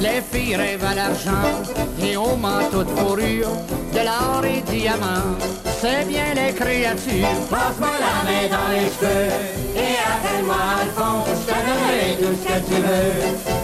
Les 0.01 0.23
filles 0.33 0.57
rêvent 0.57 0.85
à 0.85 0.95
l'argent, 0.95 1.51
et 2.03 2.17
au 2.17 2.35
manteau 2.37 2.83
de 2.83 2.91
fourrure, 2.91 3.51
de 3.93 3.99
l'or 3.99 4.45
et 4.45 4.63
diamants, 4.63 5.37
c'est 5.81 6.07
bien 6.07 6.33
les 6.35 6.55
créatures. 6.55 7.29
Passe-moi 7.51 7.91
la 8.01 8.25
main 8.25 8.49
dans 8.49 8.69
les 8.73 8.89
cheveux, 8.89 9.31
et 9.77 9.97
appelle-moi 10.09 10.57
Alphonse, 10.81 11.29
je 11.41 11.53
te 11.53 11.59
donnerai 11.67 12.17
tout 12.19 12.37
ce 12.41 12.49
que 12.49 12.59
tu 12.69 12.81
veux, 12.81 13.13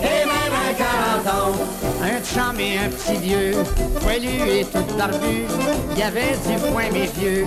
et 0.02 0.26
même 0.26 0.54
un 0.68 0.74
40 1.24 1.34
ans. 1.34 1.56
Un 2.02 2.20
chum 2.22 2.60
et 2.60 2.78
un 2.78 2.90
petit 2.90 3.18
vieux, 3.20 3.54
poilu 4.00 4.58
et 4.58 4.64
tout 4.64 4.84
barbu, 4.98 5.46
il 5.92 5.98
y 5.98 6.02
avait 6.02 6.36
du 6.46 6.58
foin 6.58 6.90
mes 6.92 7.06
vieux, 7.18 7.46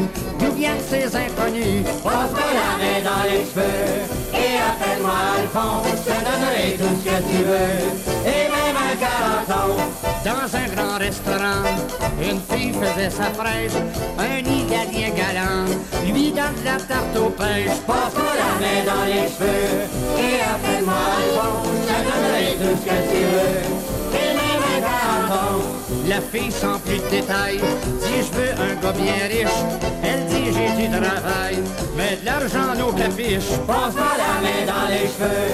viennent 0.58 0.86
ces 0.90 1.16
inconnus? 1.16 1.86
Passe-moi 2.04 2.50
la 2.60 2.72
main 2.82 3.00
dans 3.04 3.24
les 3.30 3.46
cheveux, 3.46 3.94
et 4.34 4.58
appelle-moi 4.70 5.18
Alphonse, 5.38 5.88
je 6.06 6.18
donnerai 6.28 6.78
tout 6.78 6.96
ce 7.00 7.04
que 7.10 7.18
tu 7.30 7.44
veux, 7.44 7.78
et 8.26 8.44
même 8.50 8.76
un 8.76 8.96
40 8.96 9.50
ans. 9.60 9.78
Dans 10.26 10.50
un 10.58 10.68
grand 10.76 10.98
restaurant, 10.98 11.64
une 12.22 12.42
fille 12.50 12.74
faisait 12.74 13.10
sa 13.10 13.30
fraîche, 13.40 13.78
un 14.18 14.40
Italien 14.40 15.12
galant, 15.16 15.66
lui 16.06 16.32
donne 16.32 16.60
la 16.66 16.78
tarte 16.78 17.16
aux 17.18 17.30
pêches. 17.30 17.80
Passe-moi 17.86 18.34
la 18.44 18.52
main 18.62 18.80
dans 18.86 19.06
les 19.06 19.28
cheveux, 19.30 19.86
et 20.18 20.42
appelle-moi 20.42 21.04
Alphonse, 21.18 21.68
je 21.88 21.98
donnerai 22.10 22.48
tout 22.60 22.76
ce 22.82 22.86
que 22.90 23.00
tu 23.12 23.22
veux, 23.34 23.60
et 24.20 24.30
même 24.34 24.64
un 24.76 24.80
40 24.82 25.40
ans. 25.40 25.62
La 26.08 26.22
fille 26.22 26.52
sans 26.52 26.80
plus 26.80 27.00
de 27.00 27.10
détails 27.10 27.60
dit 27.60 28.22
je 28.26 28.32
veux 28.38 28.47
gars 28.82 28.92
bien 28.94 29.28
riche. 29.30 29.60
Elle 30.04 30.26
dit 30.28 30.52
j'ai 30.54 30.82
du 30.82 30.90
travail, 30.90 31.58
mais 31.96 32.18
de 32.22 32.26
l'argent 32.26 32.74
nos 32.78 32.92
capiches. 32.92 33.52
Passe-moi 33.66 34.14
la 34.24 34.34
main 34.44 34.62
dans 34.66 34.88
les 34.90 35.08
cheveux 35.14 35.54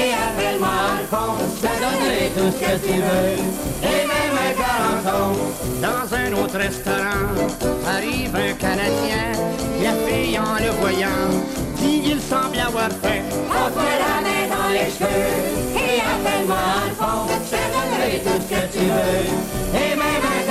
et 0.00 0.10
appelle-moi 0.26 0.76
Alphonse. 0.98 1.50
Je 1.56 1.66
te 1.66 1.72
donnerai 1.82 2.24
tout 2.36 2.50
ce 2.54 2.60
que 2.64 2.86
tu 2.86 2.96
veux 3.06 3.36
et 3.82 4.02
même 4.12 4.36
un 4.46 4.52
garanton. 4.62 5.36
Dans 5.80 6.06
un 6.14 6.42
autre 6.42 6.58
restaurant 6.58 7.30
arrive 7.86 8.34
un 8.34 8.52
Canadien. 8.54 9.26
La 9.82 9.94
fille 10.06 10.38
en 10.38 10.56
le 10.62 10.70
voyant 10.80 11.28
dit 11.76 12.02
il 12.04 12.20
semble 12.20 12.58
avoir 12.58 12.90
faim. 13.02 13.22
Passe-moi 13.50 13.92
la 14.04 14.16
main 14.26 14.44
dans 14.54 14.68
les 14.72 14.90
cheveux 14.96 15.36
et 15.74 16.00
appelle-moi 16.12 16.62
Alphonse. 16.84 17.30
Je 17.46 17.56
te 17.56 17.62
donnerai 17.74 18.18
tout 18.24 18.40
ce 18.44 18.54
que 18.54 18.62
tu 18.72 18.84
veux 18.84 19.26
et 19.74 19.96
même 19.96 20.24
un 20.36 20.49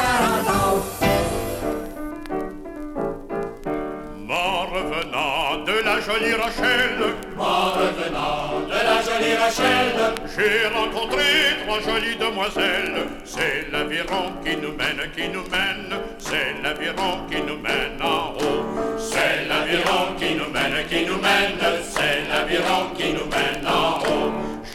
jolie 6.20 6.34
Rachel, 6.34 7.15
En 7.38 7.72
revenant 7.72 8.67
de 8.67 8.80
la 8.89 9.01
jolie 9.01 9.36
Rachel, 9.36 9.95
j'ai 10.36 10.67
rencontré 10.67 11.24
trois 11.65 11.80
jolies 11.80 12.17
demoiselles. 12.17 13.07
C'est 13.24 13.72
l'aviron 13.72 14.34
qui 14.43 14.57
nous 14.57 14.74
mène, 14.74 15.01
qui 15.15 15.30
nous 15.30 15.43
mène, 15.49 15.99
c'est 16.17 16.55
l'aviron 16.61 17.26
qui 17.30 17.41
nous 17.41 17.57
mène 17.57 18.01
en 18.01 18.34
haut. 18.34 18.97
c'est 18.97 19.47
l'aviron 19.47 20.15
qui 20.17 20.36
nous 20.36 20.51
mène, 20.51 20.86
qui 20.89 21.05
nous 21.05 21.22
mène, 21.22 21.59
c'est 21.82 22.28
l'aviron 22.30 22.89
qui 22.97 23.13
nous 23.13 23.26
mène 23.26 23.65
en 23.65 23.72
haut. 23.72 23.78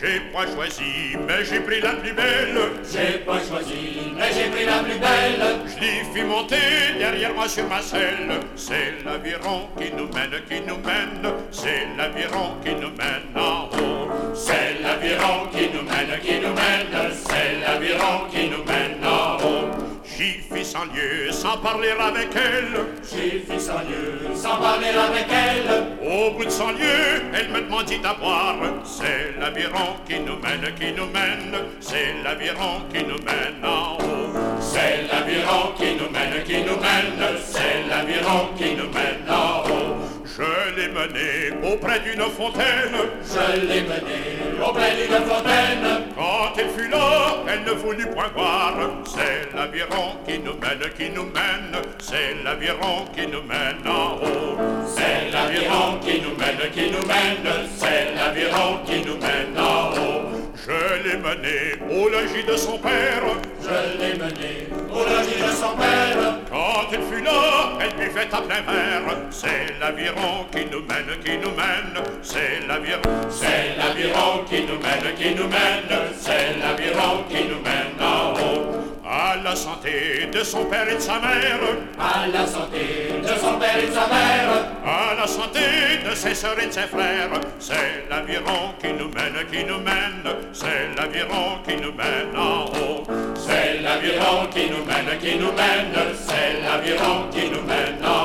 J'ai 0.04 0.20
pas 0.20 0.46
choisi, 0.46 1.16
mais 1.26 1.44
j'ai 1.44 1.60
pris 1.60 1.80
la 1.80 1.94
plus 1.94 2.12
belle. 2.12 2.58
J'ai 2.92 3.18
pas 3.20 3.38
choisi, 3.40 4.12
mais 4.14 4.30
j'ai 4.34 4.50
pris 4.50 4.66
la 4.66 4.82
plus 4.82 4.98
belle. 4.98 5.42
Je 5.64 5.80
l'ai 5.80 6.04
fait 6.12 6.24
monter 6.24 6.56
derrière 6.98 7.32
moi 7.32 7.48
sur 7.48 7.66
ma 7.68 7.80
selle. 7.80 8.38
C'est 8.54 9.02
l'aviron 9.02 9.68
qui 9.78 9.90
nous 9.92 10.08
mène, 10.12 10.42
qui 10.46 10.60
nous 10.60 10.76
mène, 10.76 11.32
c'est 11.50 11.86
l'aviron 11.96 12.54
qui 12.62 12.74
nous 12.74 12.90
mène 12.90 13.34
en 13.34 13.70
haut. 13.72 14.10
C'est 14.34 14.82
l'aviron 14.82 15.46
qui 15.50 15.70
nous 15.72 15.84
mène, 15.84 16.20
qui 16.20 16.34
nous 16.34 16.52
mène, 16.52 17.12
c'est 17.26 17.60
l'aviron 17.66 18.28
qui 18.30 18.50
nous 18.50 18.64
mène. 18.64 18.83
J'y 20.16 20.38
fis 20.48 20.64
sans 20.64 20.84
lieu, 20.84 21.32
sans 21.32 21.58
parler 21.58 21.90
avec 21.90 22.28
elle. 22.36 22.86
J'ai 23.02 23.40
fait 23.40 23.58
sans 23.58 23.80
lieu, 23.80 24.32
sans 24.36 24.58
parler 24.58 24.90
avec 24.90 25.26
elle. 25.28 26.08
Au 26.08 26.30
bout 26.30 26.44
de 26.44 26.50
cent 26.50 26.70
lieues, 26.70 27.22
elle 27.34 27.48
me 27.48 27.62
demandit 27.62 28.00
à 28.04 28.14
boire. 28.14 28.56
C'est 28.84 29.34
l'aviron 29.40 29.96
qui 30.06 30.20
nous 30.20 30.36
mène, 30.36 30.72
qui 30.78 30.92
nous 30.92 31.06
mène, 31.06 31.64
c'est 31.80 32.14
l'aviron 32.22 32.82
qui 32.92 33.02
nous 33.02 33.18
mène 33.24 33.64
en 33.64 33.94
haut. 33.96 34.60
C'est 34.60 35.02
l'aviron 35.10 35.72
qui 35.76 35.96
nous 35.96 36.10
mène, 36.10 36.44
qui 36.44 36.62
nous 36.62 36.76
mène, 36.76 37.38
c'est 37.44 37.88
l'aviron 37.88 38.50
qui 38.56 38.74
nous 38.76 38.90
mène 38.92 39.28
en 39.28 39.68
haut. 39.68 39.93
Je 40.36 40.76
l'ai 40.76 40.88
menée 40.88 41.52
auprès 41.62 42.00
d'une 42.00 42.22
fontaine. 42.22 42.96
Je 43.22 43.60
l'ai 43.60 43.82
menée 43.82 44.58
auprès 44.66 44.96
d'une 44.96 45.24
fontaine. 45.28 46.08
Quand 46.16 46.52
elle 46.58 46.70
fut 46.70 46.88
là, 46.90 47.36
elle 47.46 47.62
ne 47.62 47.78
voulut 47.78 48.06
point 48.06 48.30
voir. 48.34 48.74
C'est 49.06 49.54
l'aviron 49.54 50.16
qui 50.26 50.40
nous 50.40 50.54
mène, 50.54 50.90
qui 50.98 51.10
nous 51.10 51.26
mène, 51.26 51.80
c'est 52.00 52.42
l'aviron 52.42 53.04
qui 53.14 53.28
nous 53.28 53.42
mène 53.42 53.86
en 53.86 54.16
haut. 54.16 54.58
C'est 54.88 55.30
l'aviron 55.30 56.00
qui 56.00 56.20
nous 56.20 56.36
mène, 56.36 56.70
qui 56.72 56.90
nous 56.90 57.06
mène, 57.06 57.68
c'est 57.76 58.14
l'aviron 58.16 58.78
qui 58.84 59.06
nous 59.06 59.16
mène 59.18 59.56
en 59.56 59.90
haut. 59.92 60.34
Je 60.56 61.08
l'ai 61.08 61.16
menée 61.16 61.78
au 61.90 62.08
logis 62.08 62.42
de 62.44 62.56
son 62.56 62.78
père. 62.78 63.22
Je 63.62 63.98
l'ai 64.00 64.14
menée 64.14 64.68
au 64.90 64.98
logis 64.98 65.40
de 65.40 65.52
son 65.52 65.76
père. 65.76 66.43
Quand 66.84 66.92
elle 66.92 67.02
fut 67.02 67.24
là, 67.24 67.78
elle 67.80 67.94
buvait 67.96 68.28
à 68.30 68.42
plein 68.42 68.60
verre. 68.60 69.16
C'est 69.30 69.78
l'aviron 69.80 70.44
qui 70.52 70.66
nous 70.70 70.82
mène, 70.82 71.18
qui 71.24 71.38
nous 71.38 71.50
mène, 71.52 72.04
c'est 72.22 72.66
l'aviron. 72.68 73.00
C'est 73.30 73.76
l'aviron 73.78 74.44
qui 74.46 74.60
nous 74.62 74.78
mène, 74.78 75.14
qui 75.16 75.34
nous 75.34 75.48
mène, 75.48 75.98
c'est 76.18 76.58
l'aviron 76.58 77.24
qui 77.30 77.44
nous 77.44 77.60
mène 77.62 77.93
la 79.54 79.60
santé 79.60 80.28
de 80.32 80.42
son 80.42 80.64
père 80.64 80.88
et 80.88 80.96
de 80.96 81.00
sa 81.00 81.20
mère. 81.20 81.60
À 81.96 82.26
la 82.26 82.44
santé 82.44 83.14
de 83.22 83.34
son 83.38 83.56
père 83.56 83.78
et 83.78 83.86
de 83.86 83.92
sa 83.92 84.08
mère. 84.08 84.50
À 84.84 85.14
la 85.14 85.28
santé 85.28 85.60
de 86.04 86.12
ses 86.12 86.34
sœurs 86.34 86.58
et 86.60 86.66
de 86.66 86.72
ses 86.72 86.88
frères. 86.94 87.30
C'est 87.60 88.04
l'aviron 88.10 88.74
qui 88.80 88.92
nous 88.92 89.10
mène, 89.16 89.46
qui 89.52 89.64
nous 89.64 89.78
mène, 89.78 90.26
c'est 90.52 90.90
l'aviron 90.96 91.62
qui 91.64 91.76
nous 91.76 91.92
mène 91.92 92.36
en 92.36 92.64
haut. 92.64 93.04
C'est 93.36 93.80
l'aviron 93.80 94.48
qui 94.52 94.70
nous 94.70 94.84
mène, 94.84 95.18
qui 95.20 95.38
nous 95.38 95.52
mène, 95.52 95.94
c'est 96.26 96.60
l'aviron 96.66 97.30
qui 97.30 97.48
nous 97.48 97.62
mène 97.62 98.04
en 98.04 98.08
haut. 98.10 98.23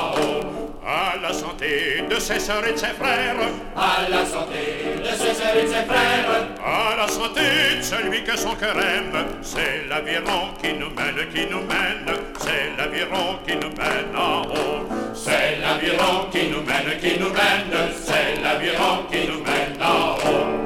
Santé 1.59 2.05
de 2.09 2.19
ses 2.21 2.39
sœurs 2.39 2.65
et 2.65 2.71
de 2.71 2.77
ses 2.77 2.85
frères. 2.85 3.35
À 3.75 4.09
la 4.09 4.25
santé 4.25 4.95
de 4.97 5.09
ses 5.09 5.33
sœurs 5.33 5.57
et 5.57 5.63
de 5.63 5.67
ses 5.67 5.83
frères. 5.83 6.47
À 6.65 6.95
la 6.95 7.07
santé 7.09 7.41
de 7.77 7.81
celui 7.81 8.23
que 8.23 8.37
son 8.37 8.55
cœur 8.55 8.77
aime. 8.79 9.25
C'est 9.41 9.85
l'aviron 9.89 10.53
qui 10.61 10.71
nous 10.71 10.89
mène, 10.91 11.27
qui 11.33 11.45
nous 11.51 11.63
mène, 11.63 12.15
c'est 12.39 12.77
l'aviron 12.77 13.39
qui 13.45 13.55
nous 13.57 13.75
mène 13.75 14.15
en 14.15 14.43
haut. 14.43 14.87
C'est 15.13 15.59
l'aviron 15.59 16.29
qui 16.31 16.47
nous 16.47 16.61
mène, 16.61 16.97
qui 16.97 17.19
nous 17.19 17.29
mène, 17.29 17.91
c'est 18.05 18.41
l'aviron 18.41 19.03
qui 19.11 19.27
nous 19.27 19.43
mène 19.43 19.83
en 19.83 20.15
haut. 20.15 20.58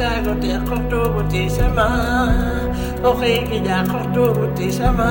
Aksago 0.00 0.34
te 0.40 0.52
korto 0.66 1.28
te 1.30 1.48
sama 1.48 1.88
Oke 3.04 3.44
kia 3.48 3.84
korto 3.84 4.54
te 4.56 4.70
sama 4.72 5.10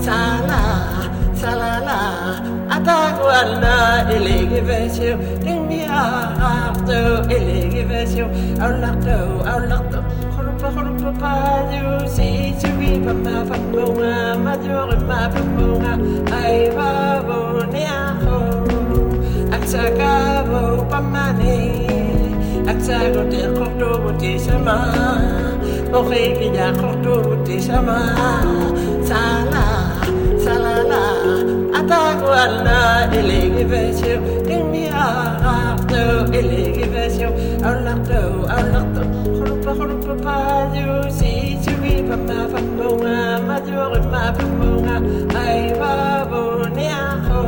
Sala 0.00 0.62
salala 1.34 1.98
Atago 2.68 3.28
alla 3.30 4.10
elege 4.10 4.60
vesio 4.68 5.16
Ringi 5.44 5.82
arto 5.86 7.22
elege 7.30 7.84
vesio 7.86 8.26
Aulakto 8.58 9.18
aulakto 9.52 10.02
Horupa 10.34 10.68
horupa 10.74 11.12
padio 11.20 12.08
Si 12.08 12.54
tui 12.60 12.98
pama 13.04 13.44
pamunga 13.48 14.36
Majore 14.44 14.98
ma 15.06 15.28
pamunga 15.32 15.92
Ai 16.32 16.70
babo 16.74 17.64
ne 17.72 17.84
aho 17.86 18.38
Aksagavo 19.56 20.88
pamane 20.90 21.95
Aksago 22.86 23.22
te 23.28 23.42
korto 23.58 24.16
te 24.16 24.38
sama 24.38 24.76
Oke 25.92 26.20
kia 26.38 26.70
korto 26.78 27.14
te 27.44 27.58
sama 27.60 27.98
Sala 29.08 29.64
salala 30.38 31.00
Atago 31.78 32.30
alla 32.30 33.10
elege 33.10 33.64
vesio 33.72 34.20
In 34.46 34.70
mi 34.70 34.86
arto 34.86 36.30
elege 36.30 36.86
vesio 36.94 37.28
Aulakto 37.66 38.46
aulakto 38.54 39.02
Holupa 39.34 39.74
holupa 39.80 40.14
padio 40.22 41.10
Si 41.10 41.58
tui 41.64 42.04
pama 42.08 42.46
pamunga 42.52 43.42
Majore 43.48 44.00
ma 44.12 44.30
pamunga 44.30 45.02
Ai 45.34 45.74
babo 45.74 46.68
ne 46.76 46.86
aho 47.02 47.42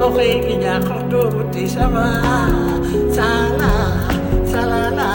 Oke 0.00 0.26
kia 0.46 0.78
korto 0.86 1.50
te 1.50 1.66
sama 1.66 2.04
Sala 3.10 3.72
salala 4.46 5.10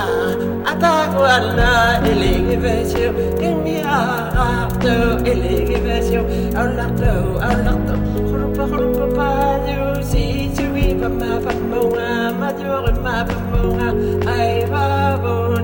Atago 0.71 1.23
alla 1.23 2.01
elege 2.03 2.57
vesio 2.59 3.11
In 3.39 3.63
mi 3.63 3.79
arto 3.79 5.23
elege 5.23 5.79
vesio 5.87 6.21
Aulakto 6.59 7.39
aulakto 7.47 7.95
Holupa 8.27 8.63
holupa 8.67 9.07
padio 9.15 10.03
Si 10.03 10.51
tui 10.53 10.95
pama 10.99 11.39
pamunga 11.39 12.35
Majore 12.39 12.91
ma 12.99 13.23
pamunga 13.23 13.89
Ai 14.35 14.67
babo 14.67 15.63